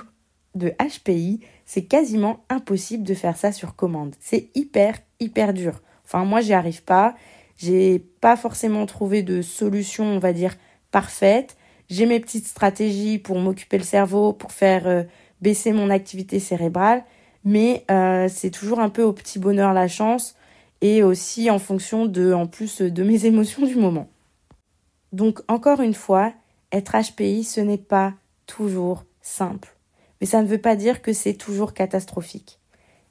de 0.55 0.73
HPI, 0.81 1.41
c'est 1.67 1.85
quasiment 1.85 2.45
impossible 2.49 3.05
de 3.05 3.15
faire 3.15 3.37
ça 3.37 3.53
sur 3.53 3.77
commande. 3.77 4.15
C'est 4.19 4.49
hyper, 4.55 4.99
hyper 5.21 5.53
dur. 5.53 5.81
Enfin, 6.05 6.25
moi, 6.25 6.41
j'y 6.41 6.53
arrive 6.53 6.83
pas. 6.83 7.15
J'ai 7.57 7.99
pas 8.21 8.37
forcément 8.37 8.87
trouvé 8.87 9.23
de 9.23 9.43
solution, 9.43 10.05
on 10.05 10.19
va 10.19 10.33
dire, 10.33 10.57
parfaite. 10.91 11.57
J'ai 11.89 12.07
mes 12.07 12.21
petites 12.21 12.47
stratégies 12.47 13.19
pour 13.19 13.39
m'occuper 13.39 13.79
le 13.79 13.85
cerveau, 13.85 14.33
pour 14.33 14.53
faire 14.53 14.87
euh, 14.87 15.05
baisser 15.41 15.73
mon 15.73 15.91
activité 15.91 16.41
cérébrale, 16.41 17.05
mais 17.45 17.85
euh, 17.91 18.29
c'est 18.29 18.51
toujours 18.51 18.81
un 18.81 18.91
peu 18.91 19.03
au 19.03 19.13
petit 19.13 19.39
bonheur 19.39 19.73
la 19.73 19.89
chance 19.89 20.35
et 20.81 21.03
aussi 21.03 21.51
en 21.51 21.59
fonction 21.59 22.07
de, 22.07 22.33
en 22.33 22.47
plus 22.47 22.81
de 22.81 23.03
mes 23.03 23.27
émotions 23.27 23.67
du 23.67 23.77
moment. 23.77 24.09
Donc 25.13 25.41
encore 25.49 25.81
une 25.81 25.95
fois, 25.95 26.33
être 26.73 26.95
HPI, 26.97 27.45
ce 27.45 27.61
n'est 27.61 27.79
pas 27.79 28.15
toujours 28.47 29.05
simple, 29.23 29.75
mais 30.21 30.27
ça 30.27 30.43
ne 30.43 30.47
veut 30.47 30.61
pas 30.61 30.77
dire 30.77 31.03
que 31.03 31.13
c'est 31.13 31.35
toujours 31.35 31.75
catastrophique. 31.75 32.59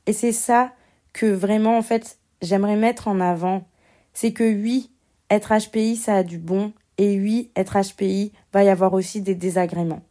Et 0.06 0.14
c'est 0.14 0.32
ça 0.32 0.72
que 1.14 1.26
vraiment, 1.26 1.78
en 1.78 1.82
fait, 1.82 2.18
j'aimerais 2.42 2.76
mettre 2.76 3.08
en 3.08 3.20
avant, 3.20 3.68
c'est 4.14 4.34
que 4.34 4.44
oui, 4.44 4.92
être 5.30 5.54
HPI, 5.54 5.96
ça 5.96 6.16
a 6.16 6.24
du 6.24 6.38
bon, 6.38 6.74
et 6.98 7.20
oui, 7.20 7.52
être 7.56 7.78
HPI, 7.80 8.32
va 8.54 8.64
y 8.64 8.70
avoir 8.70 8.94
aussi 8.94 9.22
des 9.22 9.36
désagréments. 9.36 10.02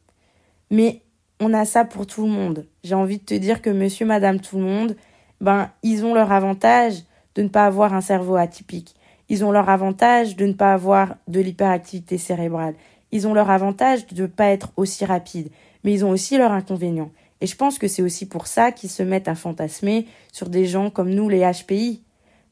Mais 0.70 1.02
on 1.40 1.54
a 1.54 1.64
ça 1.64 1.84
pour 1.84 2.06
tout 2.06 2.22
le 2.22 2.30
monde. 2.30 2.66
J'ai 2.84 2.94
envie 2.94 3.18
de 3.18 3.24
te 3.24 3.34
dire 3.34 3.62
que 3.62 3.70
monsieur, 3.70 4.06
madame, 4.06 4.40
tout 4.40 4.56
le 4.56 4.64
monde, 4.64 4.96
ben, 5.40 5.70
ils 5.82 6.04
ont 6.04 6.14
leur 6.14 6.32
avantage 6.32 7.04
de 7.34 7.42
ne 7.42 7.48
pas 7.48 7.66
avoir 7.66 7.94
un 7.94 8.00
cerveau 8.00 8.36
atypique. 8.36 8.94
Ils 9.28 9.44
ont 9.44 9.52
leur 9.52 9.68
avantage 9.68 10.36
de 10.36 10.46
ne 10.46 10.52
pas 10.52 10.72
avoir 10.72 11.16
de 11.28 11.40
l'hyperactivité 11.40 12.18
cérébrale. 12.18 12.74
Ils 13.12 13.26
ont 13.26 13.34
leur 13.34 13.50
avantage 13.50 14.06
de 14.06 14.22
ne 14.22 14.26
pas 14.26 14.48
être 14.48 14.72
aussi 14.76 15.04
rapides. 15.04 15.50
Mais 15.84 15.92
ils 15.92 16.04
ont 16.04 16.10
aussi 16.10 16.38
leur 16.38 16.52
inconvénient. 16.52 17.10
Et 17.40 17.46
je 17.46 17.54
pense 17.54 17.78
que 17.78 17.86
c'est 17.86 18.02
aussi 18.02 18.26
pour 18.26 18.46
ça 18.46 18.72
qu'ils 18.72 18.90
se 18.90 19.02
mettent 19.02 19.28
à 19.28 19.34
fantasmer 19.34 20.06
sur 20.32 20.48
des 20.48 20.66
gens 20.66 20.90
comme 20.90 21.10
nous, 21.10 21.28
les 21.28 21.40
HPI. 21.40 22.02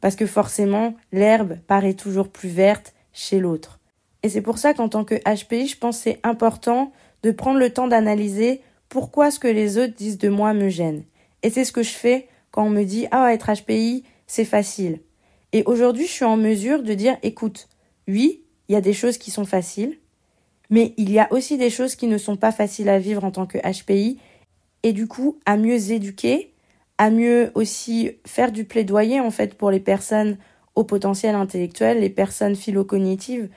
Parce 0.01 0.15
que 0.15 0.27
forcément, 0.27 0.95
l'herbe 1.13 1.57
paraît 1.67 1.95
toujours 1.95 2.29
plus 2.29 2.51
verte 2.51 2.95
chez 3.13 3.41
l'autre. 3.41 3.81
Et 4.23 4.29
c'est 4.29 4.43
pour 4.43 4.59
ça 4.59 4.75
qu'en 4.75 4.89
tant 4.89 5.05
que 5.05 5.15
HPI, 5.15 5.67
je 5.67 5.79
pense 5.79 5.99
c'est 5.99 6.21
important 6.23 6.93
de 7.23 7.31
prendre 7.31 7.59
le 7.59 7.71
temps 7.71 7.89
d'analyser 7.89 8.61
pourquoi 8.89 9.31
ce 9.31 9.39
que 9.39 9.49
les 9.49 9.79
autres 9.79 9.95
disent 9.95 10.19
de 10.19 10.29
moi 10.29 10.55
me 10.55 10.69
gêne? 10.69 11.05
Et 11.43 11.51
c'est 11.51 11.65
ce 11.65 11.73
que 11.73 11.83
je 11.83 11.91
fais 11.91 12.29
quand 12.51 12.65
on 12.65 12.71
me 12.71 12.85
dit 12.85 13.07
Ah, 13.11 13.33
être 13.33 13.51
HPI, 13.53 14.05
c'est 14.27 14.45
facile. 14.45 15.01
Et 15.53 15.63
aujourd'hui, 15.65 16.07
je 16.07 16.13
suis 16.13 16.25
en 16.25 16.37
mesure 16.37 16.83
de 16.83 16.95
dire 16.95 17.17
Écoute, 17.23 17.69
oui, 18.09 18.43
il 18.69 18.73
y 18.73 18.77
a 18.77 18.81
des 18.81 18.93
choses 18.93 19.19
qui 19.19 19.31
sont 19.31 19.45
faciles, 19.45 19.99
mais 20.71 20.95
il 20.97 21.13
y 21.13 21.19
a 21.19 21.33
aussi 21.33 21.57
des 21.57 21.71
choses 21.71 21.95
qui 21.95 22.07
ne 22.07 22.19
sont 22.19 22.37
pas 22.37 22.53
faciles 22.53 22.89
à 22.89 22.99
vivre 22.99 23.25
en 23.25 23.31
tant 23.31 23.47
que 23.47 23.59
HPI, 23.59 24.19
et 24.83 24.93
du 24.93 25.07
coup, 25.07 25.39
à 25.47 25.57
mieux 25.57 25.91
éduquer, 25.93 26.55
à 26.99 27.11
mieux 27.11 27.51
aussi 27.55 28.13
faire 28.27 28.53
du 28.53 28.65
plaidoyer 28.65 29.21
en 29.21 29.31
fait 29.31 29.55
pour 29.55 29.71
les 29.71 29.81
personnes 29.81 30.39
au 30.75 30.85
potentiel 30.85 31.35
intellectuel, 31.35 32.01
les 32.01 32.11
personnes 32.11 32.57
philocognitives. 32.57 33.49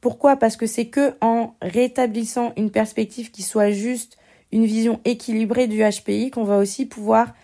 Pourquoi? 0.00 0.36
Parce 0.36 0.56
que 0.56 0.66
c'est 0.66 0.86
que 0.86 1.14
en 1.20 1.54
rétablissant 1.62 2.52
une 2.56 2.70
perspective 2.70 3.30
qui 3.30 3.42
soit 3.42 3.70
juste, 3.70 4.16
une 4.52 4.64
vision 4.64 5.00
équilibrée 5.04 5.66
du 5.66 5.82
HPI 5.82 6.30
qu'on 6.30 6.44
va 6.44 6.58
aussi 6.58 6.86
pouvoir 6.86 7.34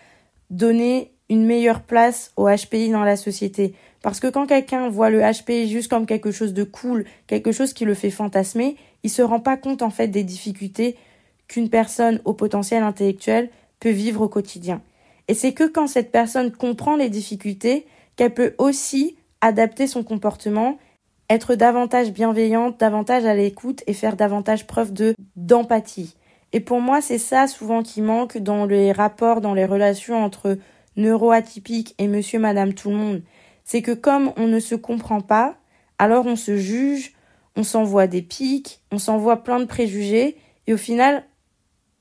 donner 0.49 1.11
une 1.29 1.45
meilleure 1.45 1.81
place 1.81 2.31
au 2.37 2.47
HPI 2.47 2.89
dans 2.89 3.03
la 3.03 3.15
société. 3.15 3.73
Parce 4.01 4.19
que 4.19 4.27
quand 4.27 4.45
quelqu'un 4.45 4.89
voit 4.89 5.09
le 5.09 5.21
HPI 5.21 5.69
juste 5.69 5.89
comme 5.89 6.05
quelque 6.05 6.31
chose 6.31 6.53
de 6.53 6.63
cool, 6.63 7.05
quelque 7.27 7.51
chose 7.51 7.73
qui 7.73 7.85
le 7.85 7.93
fait 7.93 8.09
fantasmer, 8.09 8.75
il 9.03 9.09
se 9.09 9.21
rend 9.21 9.39
pas 9.39 9.57
compte 9.57 9.81
en 9.81 9.89
fait 9.89 10.07
des 10.07 10.23
difficultés 10.23 10.97
qu'une 11.47 11.69
personne 11.69 12.19
au 12.25 12.33
potentiel 12.33 12.83
intellectuel 12.83 13.49
peut 13.79 13.89
vivre 13.89 14.21
au 14.21 14.27
quotidien. 14.27 14.81
Et 15.27 15.33
c'est 15.33 15.53
que 15.53 15.67
quand 15.67 15.87
cette 15.87 16.11
personne 16.11 16.51
comprend 16.51 16.95
les 16.95 17.09
difficultés 17.09 17.85
qu'elle 18.15 18.33
peut 18.33 18.53
aussi 18.57 19.15
adapter 19.41 19.87
son 19.87 20.03
comportement, 20.03 20.77
être 21.29 21.55
davantage 21.55 22.11
bienveillante, 22.11 22.79
davantage 22.79 23.25
à 23.25 23.33
l'écoute 23.33 23.83
et 23.87 23.93
faire 23.93 24.15
davantage 24.15 24.67
preuve 24.67 24.93
de 24.93 25.15
d'empathie. 25.35 26.15
Et 26.53 26.59
pour 26.59 26.79
moi, 26.79 27.01
c'est 27.01 27.17
ça 27.17 27.47
souvent 27.47 27.81
qui 27.81 28.01
manque 28.01 28.37
dans 28.37 28.65
les 28.65 28.91
rapports, 28.91 29.41
dans 29.41 29.55
les 29.55 29.65
relations 29.65 30.23
entre 30.23 30.57
neuroatypiques 30.95 31.95
et 31.97 32.07
monsieur, 32.07 32.39
madame, 32.39 32.73
tout 32.73 32.91
le 32.91 32.95
monde. 32.95 33.21
C'est 33.65 33.81
que 33.81 33.91
comme 33.91 34.31
on 34.37 34.47
ne 34.47 34.59
se 34.59 34.75
comprend 34.75 35.21
pas, 35.21 35.55
alors 35.97 36.27
on 36.27 36.35
se 36.35 36.55
juge, 36.55 37.13
on 37.55 37.63
s'envoie 37.63 38.05
des 38.05 38.21
pics, 38.21 38.81
on 38.91 38.99
s'envoie 38.99 39.43
plein 39.43 39.59
de 39.59 39.65
préjugés, 39.65 40.37
et 40.67 40.73
au 40.73 40.77
final, 40.77 41.23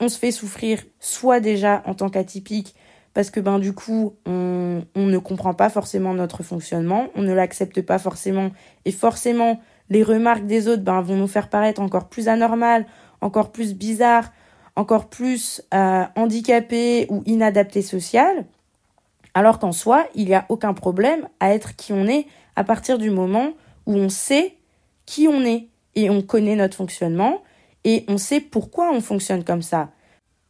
on 0.01 0.09
se 0.09 0.19
fait 0.19 0.31
souffrir 0.31 0.83
soit 1.01 1.41
déjà 1.41 1.83
en 1.87 1.95
tant 1.95 2.11
qu'atypique, 2.11 2.75
parce 3.15 3.31
que 3.31 3.41
ben 3.41 3.59
du 3.59 3.73
coup, 3.73 4.17
on, 4.27 4.83
ne 4.97 5.19
comprend 5.19 5.55
pas 5.55 5.71
forcément 5.71 6.15
notre 6.15 6.43
fonctionnement, 6.43 7.09
on 7.15 7.23
ne 7.23 7.33
l'accepte 7.33 7.83
pas 7.83 7.99
forcément, 7.99 8.51
et 8.85 8.93
forcément, 8.93 9.61
les 9.89 10.03
remarques 10.03 10.47
des 10.47 10.69
autres 10.69 10.83
ben, 10.83 11.01
vont 11.01 11.17
nous 11.17 11.29
faire 11.29 11.49
paraître 11.49 11.81
encore 11.81 12.09
plus 12.09 12.29
anormales, 12.29 12.87
encore 13.21 13.53
plus 13.53 13.75
bizarres, 13.75 14.33
encore 14.77 15.09
plus 15.09 15.63
euh, 15.75 16.05
handicapé 16.17 17.07
ou 17.11 17.23
inadapté 17.27 17.83
social, 17.83 18.47
alors 19.35 19.59
qu'en 19.59 19.73
soi, 19.73 20.07
il 20.15 20.27
n'y 20.27 20.35
a 20.35 20.47
aucun 20.49 20.75
problème 20.75 21.29
à 21.41 21.55
être 21.55 21.77
qui 21.77 21.93
on 21.93 22.07
est 22.07 22.27
à 22.57 22.65
partir 22.65 22.99
du 22.99 23.11
moment 23.11 23.53
où 23.87 23.95
on 23.95 24.09
sait 24.09 24.57
qui 25.07 25.29
on 25.29 25.45
est 25.45 25.69
et 25.95 26.11
on 26.11 26.23
connaît 26.23 26.57
notre 26.57 26.77
fonctionnement 26.77 27.43
et 27.85 28.05
on 28.09 28.19
sait 28.19 28.41
pourquoi 28.41 28.91
on 28.93 29.01
fonctionne 29.01 29.45
comme 29.45 29.63
ça. 29.63 29.91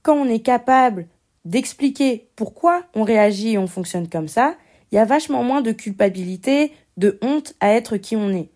Quand 0.02 0.14
on 0.14 0.28
est 0.28 0.40
capable 0.40 1.06
d'expliquer 1.44 2.28
pourquoi 2.36 2.84
on 2.94 3.04
réagit 3.04 3.52
et 3.52 3.58
on 3.58 3.66
fonctionne 3.66 4.08
comme 4.08 4.28
ça, 4.28 4.56
il 4.90 4.96
y 4.96 4.98
a 4.98 5.04
vachement 5.04 5.42
moins 5.42 5.62
de 5.62 5.72
culpabilité, 5.72 6.72
de 6.96 7.18
honte 7.22 7.54
à 7.60 7.72
être 7.72 7.96
qui 7.96 8.16
on 8.16 8.30
est. 8.30 8.50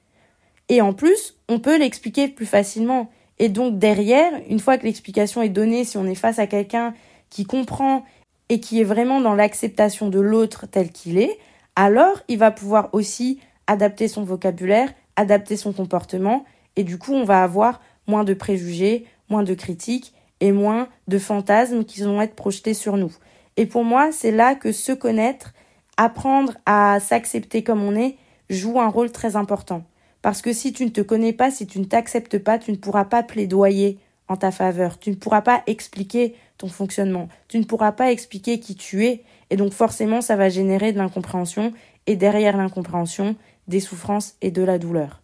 Et 0.68 0.80
en 0.80 0.92
plus, 0.92 1.36
on 1.48 1.60
peut 1.60 1.78
l'expliquer 1.78 2.28
plus 2.28 2.46
facilement. 2.46 3.10
Et 3.38 3.48
donc 3.48 3.78
derrière, 3.78 4.32
une 4.48 4.60
fois 4.60 4.78
que 4.78 4.84
l'explication 4.84 5.42
est 5.42 5.48
donnée, 5.48 5.84
si 5.84 5.98
on 5.98 6.06
est 6.06 6.14
face 6.14 6.38
à 6.38 6.46
quelqu'un 6.46 6.94
qui 7.30 7.44
comprend 7.44 8.04
et 8.48 8.60
qui 8.60 8.80
est 8.80 8.84
vraiment 8.84 9.20
dans 9.20 9.34
l'acceptation 9.34 10.08
de 10.08 10.20
l'autre 10.20 10.66
tel 10.66 10.90
qu'il 10.90 11.18
est, 11.18 11.38
alors 11.74 12.20
il 12.28 12.38
va 12.38 12.50
pouvoir 12.50 12.88
aussi 12.92 13.40
adapter 13.66 14.08
son 14.08 14.24
vocabulaire, 14.24 14.92
adapter 15.16 15.56
son 15.56 15.72
comportement, 15.72 16.44
et 16.76 16.84
du 16.84 16.98
coup 16.98 17.12
on 17.12 17.24
va 17.24 17.42
avoir 17.42 17.80
moins 18.06 18.24
de 18.24 18.34
préjugés, 18.34 19.06
moins 19.28 19.42
de 19.42 19.54
critiques 19.54 20.14
et 20.40 20.52
moins 20.52 20.88
de 21.08 21.18
fantasmes 21.18 21.84
qui 21.84 22.02
vont 22.02 22.20
être 22.22 22.34
projetés 22.34 22.74
sur 22.74 22.96
nous. 22.96 23.12
Et 23.56 23.66
pour 23.66 23.84
moi, 23.84 24.12
c'est 24.12 24.30
là 24.30 24.54
que 24.54 24.70
se 24.70 24.92
connaître, 24.92 25.52
apprendre 25.96 26.54
à 26.66 27.00
s'accepter 27.00 27.64
comme 27.64 27.82
on 27.82 27.96
est, 27.96 28.16
joue 28.50 28.78
un 28.80 28.88
rôle 28.88 29.10
très 29.10 29.34
important. 29.34 29.82
Parce 30.26 30.42
que 30.42 30.52
si 30.52 30.72
tu 30.72 30.84
ne 30.84 30.90
te 30.90 31.02
connais 31.02 31.32
pas, 31.32 31.52
si 31.52 31.68
tu 31.68 31.78
ne 31.78 31.84
t'acceptes 31.84 32.40
pas, 32.40 32.58
tu 32.58 32.72
ne 32.72 32.76
pourras 32.76 33.04
pas 33.04 33.22
plaidoyer 33.22 34.00
en 34.26 34.36
ta 34.36 34.50
faveur. 34.50 34.98
Tu 34.98 35.10
ne 35.10 35.14
pourras 35.14 35.40
pas 35.40 35.62
expliquer 35.68 36.34
ton 36.58 36.66
fonctionnement. 36.66 37.28
Tu 37.46 37.60
ne 37.60 37.62
pourras 37.62 37.92
pas 37.92 38.10
expliquer 38.10 38.58
qui 38.58 38.74
tu 38.74 39.06
es. 39.06 39.22
Et 39.50 39.56
donc 39.56 39.72
forcément, 39.72 40.20
ça 40.20 40.34
va 40.34 40.48
générer 40.48 40.90
de 40.92 40.98
l'incompréhension 40.98 41.72
et 42.08 42.16
derrière 42.16 42.56
l'incompréhension, 42.56 43.36
des 43.68 43.78
souffrances 43.78 44.34
et 44.42 44.50
de 44.50 44.62
la 44.64 44.80
douleur. 44.80 45.22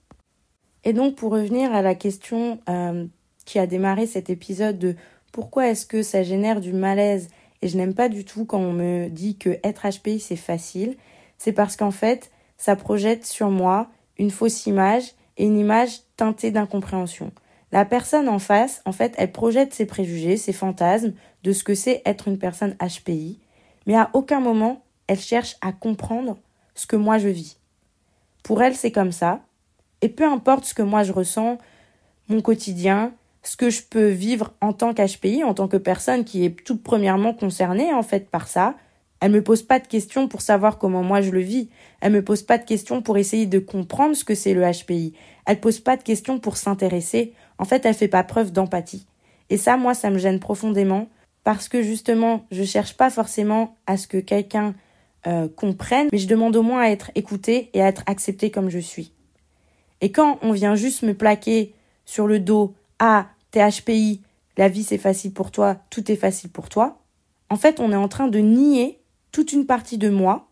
Et 0.84 0.92
donc 0.92 1.16
pour 1.16 1.32
revenir 1.32 1.74
à 1.74 1.82
la 1.82 1.96
question 1.96 2.60
euh, 2.68 3.04
qui 3.44 3.58
a 3.58 3.66
démarré 3.66 4.06
cet 4.06 4.30
épisode 4.30 4.78
de 4.78 4.94
pourquoi 5.32 5.66
est-ce 5.66 5.84
que 5.84 6.04
ça 6.04 6.22
génère 6.22 6.60
du 6.60 6.72
malaise? 6.72 7.26
Et 7.60 7.66
je 7.66 7.76
n'aime 7.76 7.94
pas 7.94 8.08
du 8.08 8.24
tout 8.24 8.44
quand 8.44 8.60
on 8.60 8.72
me 8.72 9.08
dit 9.08 9.36
que 9.36 9.58
être 9.64 9.84
HPI 9.84 10.20
c'est 10.20 10.36
facile, 10.36 10.96
c'est 11.38 11.52
parce 11.52 11.74
qu'en 11.74 11.90
fait 11.90 12.30
ça 12.56 12.76
projette 12.76 13.26
sur 13.26 13.50
moi 13.50 13.90
une 14.18 14.30
fausse 14.30 14.66
image 14.66 15.12
et 15.36 15.44
une 15.44 15.58
image 15.58 16.00
teintée 16.16 16.50
d'incompréhension. 16.50 17.32
La 17.72 17.84
personne 17.84 18.28
en 18.28 18.38
face, 18.38 18.82
en 18.84 18.92
fait, 18.92 19.14
elle 19.16 19.32
projette 19.32 19.72
ses 19.72 19.86
préjugés, 19.86 20.36
ses 20.36 20.52
fantasmes 20.52 21.14
de 21.42 21.52
ce 21.52 21.64
que 21.64 21.74
c'est 21.74 22.02
être 22.04 22.28
une 22.28 22.38
personne 22.38 22.76
HPI, 22.80 23.38
mais 23.86 23.96
à 23.96 24.10
aucun 24.12 24.40
moment 24.40 24.82
elle 25.06 25.20
cherche 25.20 25.56
à 25.60 25.72
comprendre 25.72 26.38
ce 26.74 26.86
que 26.86 26.96
moi 26.96 27.18
je 27.18 27.28
vis. 27.28 27.58
Pour 28.42 28.62
elle, 28.62 28.74
c'est 28.74 28.92
comme 28.92 29.12
ça. 29.12 29.40
Et 30.00 30.08
peu 30.08 30.24
importe 30.24 30.64
ce 30.64 30.74
que 30.74 30.82
moi 30.82 31.02
je 31.02 31.12
ressens, 31.12 31.58
mon 32.28 32.40
quotidien, 32.40 33.12
ce 33.42 33.56
que 33.56 33.70
je 33.70 33.82
peux 33.82 34.08
vivre 34.08 34.52
en 34.60 34.72
tant 34.72 34.94
qu'HPI, 34.94 35.44
en 35.44 35.54
tant 35.54 35.68
que 35.68 35.76
personne 35.76 36.24
qui 36.24 36.44
est 36.44 36.64
toute 36.64 36.82
premièrement 36.82 37.34
concernée 37.34 37.92
en 37.92 38.02
fait 38.02 38.30
par 38.30 38.48
ça, 38.48 38.74
elle 39.22 39.30
me 39.30 39.40
pose 39.40 39.62
pas 39.62 39.78
de 39.78 39.86
questions 39.86 40.26
pour 40.26 40.42
savoir 40.42 40.78
comment 40.78 41.04
moi 41.04 41.20
je 41.20 41.30
le 41.30 41.38
vis. 41.38 41.68
Elle 42.00 42.10
me 42.10 42.24
pose 42.24 42.42
pas 42.42 42.58
de 42.58 42.64
questions 42.64 43.02
pour 43.02 43.18
essayer 43.18 43.46
de 43.46 43.60
comprendre 43.60 44.16
ce 44.16 44.24
que 44.24 44.34
c'est 44.34 44.52
le 44.52 44.68
HPI. 44.68 45.14
Elle 45.46 45.60
pose 45.60 45.78
pas 45.78 45.96
de 45.96 46.02
questions 46.02 46.40
pour 46.40 46.56
s'intéresser. 46.56 47.32
En 47.56 47.64
fait, 47.64 47.86
elle 47.86 47.94
fait 47.94 48.08
pas 48.08 48.24
preuve 48.24 48.50
d'empathie. 48.50 49.06
Et 49.48 49.58
ça, 49.58 49.76
moi, 49.76 49.94
ça 49.94 50.10
me 50.10 50.18
gêne 50.18 50.40
profondément 50.40 51.08
parce 51.44 51.68
que 51.68 51.82
justement, 51.82 52.46
je 52.50 52.64
cherche 52.64 52.96
pas 52.96 53.10
forcément 53.10 53.76
à 53.86 53.96
ce 53.96 54.08
que 54.08 54.18
quelqu'un 54.18 54.74
euh, 55.28 55.46
comprenne, 55.54 56.08
mais 56.10 56.18
je 56.18 56.26
demande 56.26 56.56
au 56.56 56.62
moins 56.62 56.82
à 56.82 56.88
être 56.88 57.12
écouté 57.14 57.70
et 57.74 57.80
à 57.80 57.86
être 57.86 58.02
accepté 58.06 58.50
comme 58.50 58.70
je 58.70 58.80
suis. 58.80 59.12
Et 60.00 60.10
quand 60.10 60.40
on 60.42 60.50
vient 60.50 60.74
juste 60.74 61.02
me 61.02 61.14
plaquer 61.14 61.76
sur 62.06 62.26
le 62.26 62.40
dos, 62.40 62.74
ah, 62.98 63.28
t'es 63.52 63.60
HPI, 63.64 64.20
la 64.56 64.68
vie 64.68 64.82
c'est 64.82 64.98
facile 64.98 65.32
pour 65.32 65.52
toi, 65.52 65.76
tout 65.90 66.10
est 66.10 66.16
facile 66.16 66.50
pour 66.50 66.68
toi, 66.68 66.98
en 67.50 67.56
fait, 67.56 67.78
on 67.78 67.92
est 67.92 67.96
en 67.96 68.08
train 68.08 68.26
de 68.28 68.38
nier 68.38 68.98
toute 69.32 69.52
une 69.52 69.66
partie 69.66 69.98
de 69.98 70.08
moi. 70.08 70.48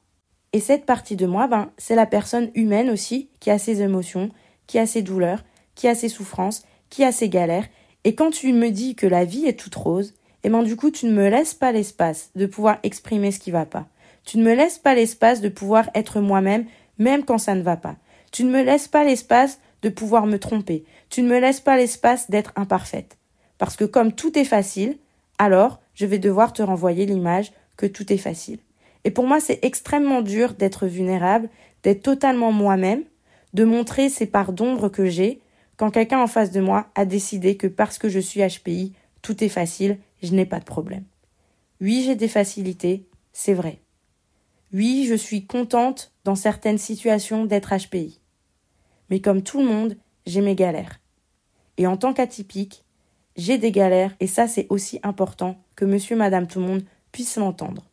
Et 0.53 0.61
cette 0.61 0.85
partie 0.85 1.17
de 1.17 1.27
moi, 1.27 1.47
ben, 1.47 1.71
c'est 1.79 1.95
la 1.95 2.07
personne 2.07 2.51
humaine 2.55 2.91
aussi 2.91 3.29
qui 3.39 3.51
a 3.51 3.59
ses 3.59 3.83
émotions, 3.83 4.31
qui 4.67 4.79
a 4.79 4.87
ses 4.87 5.03
douleurs, 5.03 5.45
qui 5.77 5.87
a 5.87 5.95
ses 5.95 6.09
souffrances, 6.09 6.65
qui 6.89 7.05
a 7.05 7.13
ses 7.13 7.29
galères 7.29 7.69
et 8.05 8.15
quand 8.15 8.31
tu 8.31 8.53
me 8.53 8.71
dis 8.71 8.95
que 8.95 9.07
la 9.07 9.25
vie 9.25 9.47
est 9.47 9.59
toute 9.59 9.75
rose, 9.75 10.15
eh 10.43 10.49
ben 10.49 10.63
du 10.63 10.77
coup 10.77 10.91
tu 10.91 11.07
ne 11.07 11.13
me 11.13 11.29
laisses 11.29 11.55
pas 11.55 11.73
l'espace 11.73 12.31
de 12.35 12.47
pouvoir 12.47 12.79
exprimer 12.83 13.31
ce 13.31 13.41
qui 13.41 13.51
va 13.51 13.67
pas. 13.67 13.87
Tu 14.25 14.39
ne 14.39 14.45
me 14.45 14.55
laisses 14.55 14.79
pas 14.79 14.95
l'espace 14.95 15.41
de 15.41 15.49
pouvoir 15.49 15.91
être 15.95 16.21
moi-même 16.21 16.67
même 16.99 17.25
quand 17.25 17.39
ça 17.39 17.55
ne 17.55 17.63
va 17.63 17.77
pas. 17.77 17.97
Tu 18.33 18.45
ne 18.45 18.51
me 18.51 18.63
laisses 18.63 18.89
pas 18.89 19.05
l'espace 19.05 19.61
de 19.83 19.89
pouvoir 19.89 20.27
me 20.27 20.39
tromper. 20.39 20.85
Tu 21.09 21.23
ne 21.23 21.29
me 21.29 21.41
laisses 21.41 21.61
pas 21.61 21.77
l'espace 21.77 22.31
d'être 22.31 22.53
imparfaite. 22.57 23.17
Parce 23.59 23.77
que 23.77 23.85
comme 23.85 24.13
tout 24.13 24.39
est 24.39 24.45
facile, 24.45 24.99
alors 25.39 25.81
je 25.95 26.07
vais 26.07 26.19
devoir 26.19 26.53
te 26.53 26.63
renvoyer 26.63 27.07
l'image 27.07 27.53
que 27.77 27.87
tout 27.87 28.13
est 28.13 28.19
facile. 28.19 28.59
Et 29.04 29.11
pour 29.11 29.26
moi, 29.26 29.40
c'est 29.40 29.59
extrêmement 29.62 30.23
dur 30.23 30.54
d'être 30.54 30.87
vulnérable, 30.87 31.49
d'être 31.83 32.02
totalement 32.02 32.52
moi-même, 32.52 33.04
de 33.54 33.64
montrer 33.64 34.09
ces 34.09 34.26
parts 34.26 34.52
d'ombre 34.52 34.88
que 34.88 35.07
j'ai, 35.07 35.40
quand 35.76 35.90
quelqu'un 35.90 36.21
en 36.21 36.26
face 36.26 36.50
de 36.50 36.61
moi 36.61 36.88
a 36.95 37.04
décidé 37.04 37.57
que 37.57 37.66
parce 37.66 37.99
que 37.99 38.09
je 38.09 38.21
suis 38.21 38.40
HPI, 38.47 38.92
tout 39.23 39.42
est 39.42 39.49
facile, 39.49 39.99
je 40.23 40.35
n'ai 40.35 40.47
pas 40.47 40.61
de 40.61 40.64
problème. 40.64 41.04
Oui, 41.80 42.02
j'ai 42.04 42.16
des 42.16 42.28
facilités, 42.28 43.07
c'est 43.33 43.54
vrai. 43.54 43.80
Oui, 44.73 45.07
je 45.09 45.14
suis 45.14 45.47
contente 45.47 46.12
dans 46.25 46.35
certaines 46.35 46.78
situations 46.78 47.47
d'être 47.47 47.75
HPI. 47.75 48.21
Mais 49.09 49.21
comme 49.21 49.42
tout 49.42 49.61
le 49.61 49.66
monde, 49.66 49.97
j'ai 50.26 50.42
mes 50.42 50.54
galères. 50.54 51.00
Et 51.78 51.87
en 51.87 51.97
tant 51.97 52.12
qu'atypique, 52.12 52.85
j'ai 53.37 53.59
des 53.59 53.73
galères 53.73 54.14
et 54.21 54.26
ça 54.26 54.47
c'est 54.47 54.66
aussi 54.69 55.00
important 55.02 55.57
que 55.75 55.85
monsieur, 55.85 56.14
madame, 56.14 56.47
tout 56.47 56.61
le 56.61 56.66
monde 56.66 56.85
puisse 57.11 57.37
l'entendre. 57.37 57.90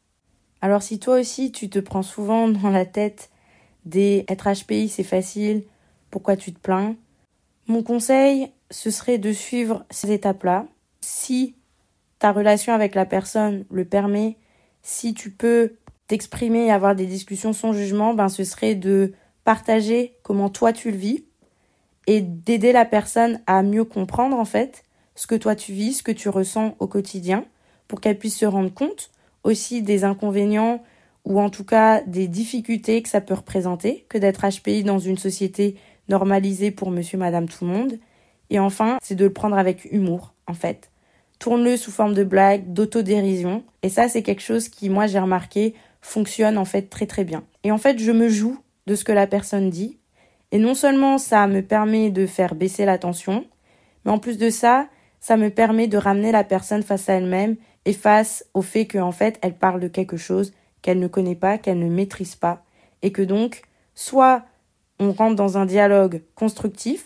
Alors 0.62 0.82
si 0.82 1.00
toi 1.00 1.20
aussi 1.20 1.52
tu 1.52 1.70
te 1.70 1.80
prends 1.80 2.04
souvent 2.04 2.48
dans 2.48 2.70
la 2.70 2.86
tête 2.86 3.30
des 3.86 4.26
être 4.28 4.50
HPI 4.52 4.90
c'est 4.90 5.04
facile, 5.04 5.64
pourquoi 6.12 6.36
tu 6.36 6.54
te 6.54 6.60
plains? 6.60 6.96
Mon 7.68 7.84
conseil, 7.84 8.52
ce 8.72 8.92
serait 8.92 9.18
de 9.18 9.34
suivre 9.34 9.86
ces 9.90 10.12
étapes-là. 10.12 10.66
Si 11.02 11.56
ta 12.20 12.32
relation 12.32 12.74
avec 12.74 12.96
la 12.96 13.06
personne 13.06 13.66
le 13.70 13.84
permet, 13.86 14.38
si 14.84 15.14
tu 15.14 15.32
peux 15.32 15.74
t'exprimer 16.08 16.68
et 16.68 16.72
avoir 16.72 16.96
des 16.96 17.06
discussions 17.06 17.54
sans 17.54 17.74
jugement, 17.74 18.14
ben 18.14 18.30
ce 18.30 18.46
serait 18.46 18.76
de 18.76 19.14
partager 19.44 20.16
comment 20.24 20.50
toi 20.50 20.72
tu 20.74 20.92
le 20.92 20.98
vis 20.98 21.26
et 22.08 22.22
d'aider 22.22 22.72
la 22.72 22.86
personne 22.86 23.42
à 23.48 23.64
mieux 23.64 23.84
comprendre 23.84 24.38
en 24.38 24.46
fait 24.46 24.84
ce 25.16 25.28
que 25.28 25.36
toi 25.36 25.56
tu 25.56 25.74
vis, 25.74 25.96
ce 25.96 26.04
que 26.04 26.12
tu 26.12 26.30
ressens 26.30 26.76
au 26.80 26.88
quotidien 26.88 27.46
pour 27.88 28.00
qu'elle 28.00 28.18
puisse 28.18 28.38
se 28.38 28.46
rendre 28.46 28.74
compte 28.74 29.12
aussi 29.48 29.82
des 29.82 30.04
inconvénients 30.04 30.84
ou 31.24 31.40
en 31.40 31.50
tout 31.50 31.64
cas 31.64 32.02
des 32.02 32.28
difficultés 32.28 33.02
que 33.02 33.10
ça 33.10 33.22
peut 33.22 33.34
représenter 33.34 34.06
que 34.10 34.18
d'être 34.18 34.46
HPI 34.46 34.84
dans 34.84 35.00
une 35.00 35.18
société 35.18 35.76
normalisé 36.10 36.70
pour 36.70 36.92
monsieur, 36.92 37.18
madame, 37.18 37.48
tout 37.48 37.66
le 37.66 37.72
monde. 37.72 38.00
Et 38.50 38.60
enfin, 38.60 38.98
c'est 39.02 39.16
de 39.16 39.26
le 39.26 39.34
prendre 39.34 39.58
avec 39.58 39.88
humour, 39.92 40.34
en 40.48 40.54
fait. 40.54 40.92
Tourne-le 41.40 41.78
sous 41.78 41.92
forme 41.92 42.14
de 42.14 42.24
blague, 42.24 42.74
d'autodérision. 42.74 43.64
Et 43.84 43.90
ça, 43.90 44.10
c'est 44.10 44.24
quelque 44.24 44.42
chose 44.42 44.70
qui, 44.70 44.90
moi, 44.90 45.08
j'ai 45.08 45.20
remarqué, 45.20 45.76
fonctionne 46.02 46.58
en 46.58 46.66
fait 46.66 46.84
très 46.84 47.06
très 47.06 47.24
bien. 47.24 47.44
Et 47.64 47.72
en 47.72 47.78
fait, 47.78 48.00
je 48.00 48.12
me 48.12 48.30
joue 48.30 48.60
de 48.86 48.96
ce 48.96 49.04
que 49.04 49.12
la 49.12 49.28
personne 49.28 49.70
dit. 49.70 49.98
Et 50.52 50.60
non 50.60 50.76
seulement 50.76 51.18
ça 51.18 51.48
me 51.48 51.62
permet 51.62 52.10
de 52.10 52.26
faire 52.26 52.56
baisser 52.56 52.86
la 52.86 52.98
tension, 52.98 53.46
mais 54.06 54.12
en 54.12 54.20
plus 54.20 54.38
de 54.38 54.50
ça, 54.50 54.88
ça 55.20 55.36
me 55.36 55.50
permet 55.50 55.88
de 55.88 55.98
ramener 55.98 56.32
la 56.32 56.46
personne 56.46 56.84
face 56.84 57.10
à 57.10 57.16
elle-même 57.16 57.58
et 57.88 57.94
face 57.94 58.46
au 58.54 58.62
fait 58.62 58.86
qu'en 58.86 59.14
fait, 59.14 59.40
elle 59.42 59.58
parle 59.58 59.80
de 59.80 59.88
quelque 59.88 60.18
chose 60.18 60.52
qu'elle 60.82 61.00
ne 61.00 61.08
connaît 61.08 61.36
pas, 61.36 61.58
qu'elle 61.58 61.80
ne 61.80 61.90
maîtrise 61.90 62.36
pas. 62.36 62.66
Et 63.02 63.14
que 63.14 63.22
donc, 63.22 63.62
soit 63.96 64.44
on 65.00 65.14
rentre 65.14 65.38
dans 65.38 65.58
un 65.58 65.66
dialogue 65.66 66.22
constructif, 66.36 67.06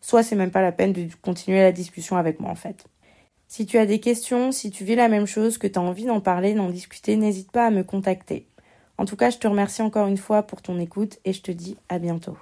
soit 0.00 0.22
c'est 0.22 0.34
même 0.34 0.50
pas 0.50 0.62
la 0.62 0.72
peine 0.72 0.94
de 0.94 1.06
continuer 1.20 1.60
la 1.60 1.70
discussion 1.70 2.16
avec 2.16 2.40
moi 2.40 2.50
en 2.50 2.54
fait. 2.54 2.86
Si 3.46 3.66
tu 3.66 3.76
as 3.76 3.84
des 3.84 4.00
questions, 4.00 4.52
si 4.52 4.70
tu 4.70 4.84
vis 4.84 4.94
la 4.94 5.08
même 5.08 5.26
chose, 5.26 5.58
que 5.58 5.66
tu 5.66 5.78
as 5.78 5.82
envie 5.82 6.06
d'en 6.06 6.22
parler, 6.22 6.54
d'en 6.54 6.70
discuter, 6.70 7.16
n'hésite 7.16 7.52
pas 7.52 7.66
à 7.66 7.70
me 7.70 7.84
contacter. 7.84 8.46
En 8.96 9.04
tout 9.04 9.16
cas, 9.16 9.28
je 9.28 9.36
te 9.36 9.46
remercie 9.46 9.82
encore 9.82 10.06
une 10.06 10.16
fois 10.16 10.44
pour 10.44 10.62
ton 10.62 10.78
écoute 10.78 11.18
et 11.26 11.34
je 11.34 11.42
te 11.42 11.52
dis 11.52 11.76
à 11.90 11.98
bientôt. 11.98 12.38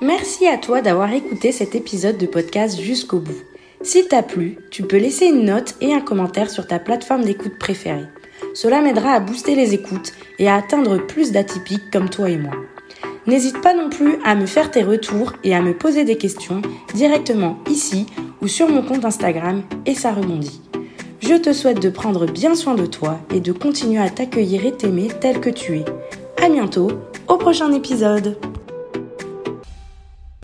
Merci 0.00 0.46
à 0.46 0.56
toi 0.56 0.80
d'avoir 0.80 1.12
écouté 1.12 1.52
cet 1.52 1.74
épisode 1.74 2.16
de 2.16 2.26
podcast 2.26 2.80
jusqu'au 2.80 3.20
bout. 3.20 3.49
S'il 3.82 4.08
t'a 4.08 4.22
plu, 4.22 4.58
tu 4.70 4.82
peux 4.82 4.98
laisser 4.98 5.26
une 5.26 5.46
note 5.46 5.74
et 5.80 5.94
un 5.94 6.00
commentaire 6.00 6.50
sur 6.50 6.66
ta 6.66 6.78
plateforme 6.78 7.24
d'écoute 7.24 7.58
préférée. 7.58 8.06
Cela 8.52 8.82
m'aidera 8.82 9.12
à 9.12 9.20
booster 9.20 9.54
les 9.54 9.72
écoutes 9.72 10.12
et 10.38 10.48
à 10.48 10.56
atteindre 10.56 10.98
plus 10.98 11.32
d'atypiques 11.32 11.90
comme 11.90 12.10
toi 12.10 12.28
et 12.28 12.36
moi. 12.36 12.52
N'hésite 13.26 13.60
pas 13.62 13.74
non 13.74 13.88
plus 13.88 14.18
à 14.24 14.34
me 14.34 14.44
faire 14.44 14.70
tes 14.70 14.82
retours 14.82 15.32
et 15.44 15.54
à 15.54 15.62
me 15.62 15.72
poser 15.72 16.04
des 16.04 16.18
questions 16.18 16.60
directement 16.94 17.58
ici 17.70 18.06
ou 18.42 18.48
sur 18.48 18.68
mon 18.68 18.82
compte 18.82 19.04
Instagram 19.04 19.62
et 19.86 19.94
ça 19.94 20.12
rebondit. 20.12 20.60
Je 21.20 21.34
te 21.34 21.52
souhaite 21.52 21.80
de 21.80 21.90
prendre 21.90 22.26
bien 22.26 22.54
soin 22.54 22.74
de 22.74 22.86
toi 22.86 23.18
et 23.34 23.40
de 23.40 23.52
continuer 23.52 24.00
à 24.00 24.10
t'accueillir 24.10 24.66
et 24.66 24.72
t'aimer 24.72 25.08
tel 25.20 25.40
que 25.40 25.50
tu 25.50 25.78
es. 25.78 25.84
À 26.42 26.48
bientôt 26.50 26.90
au 27.28 27.36
prochain 27.36 27.72
épisode. 27.72 28.36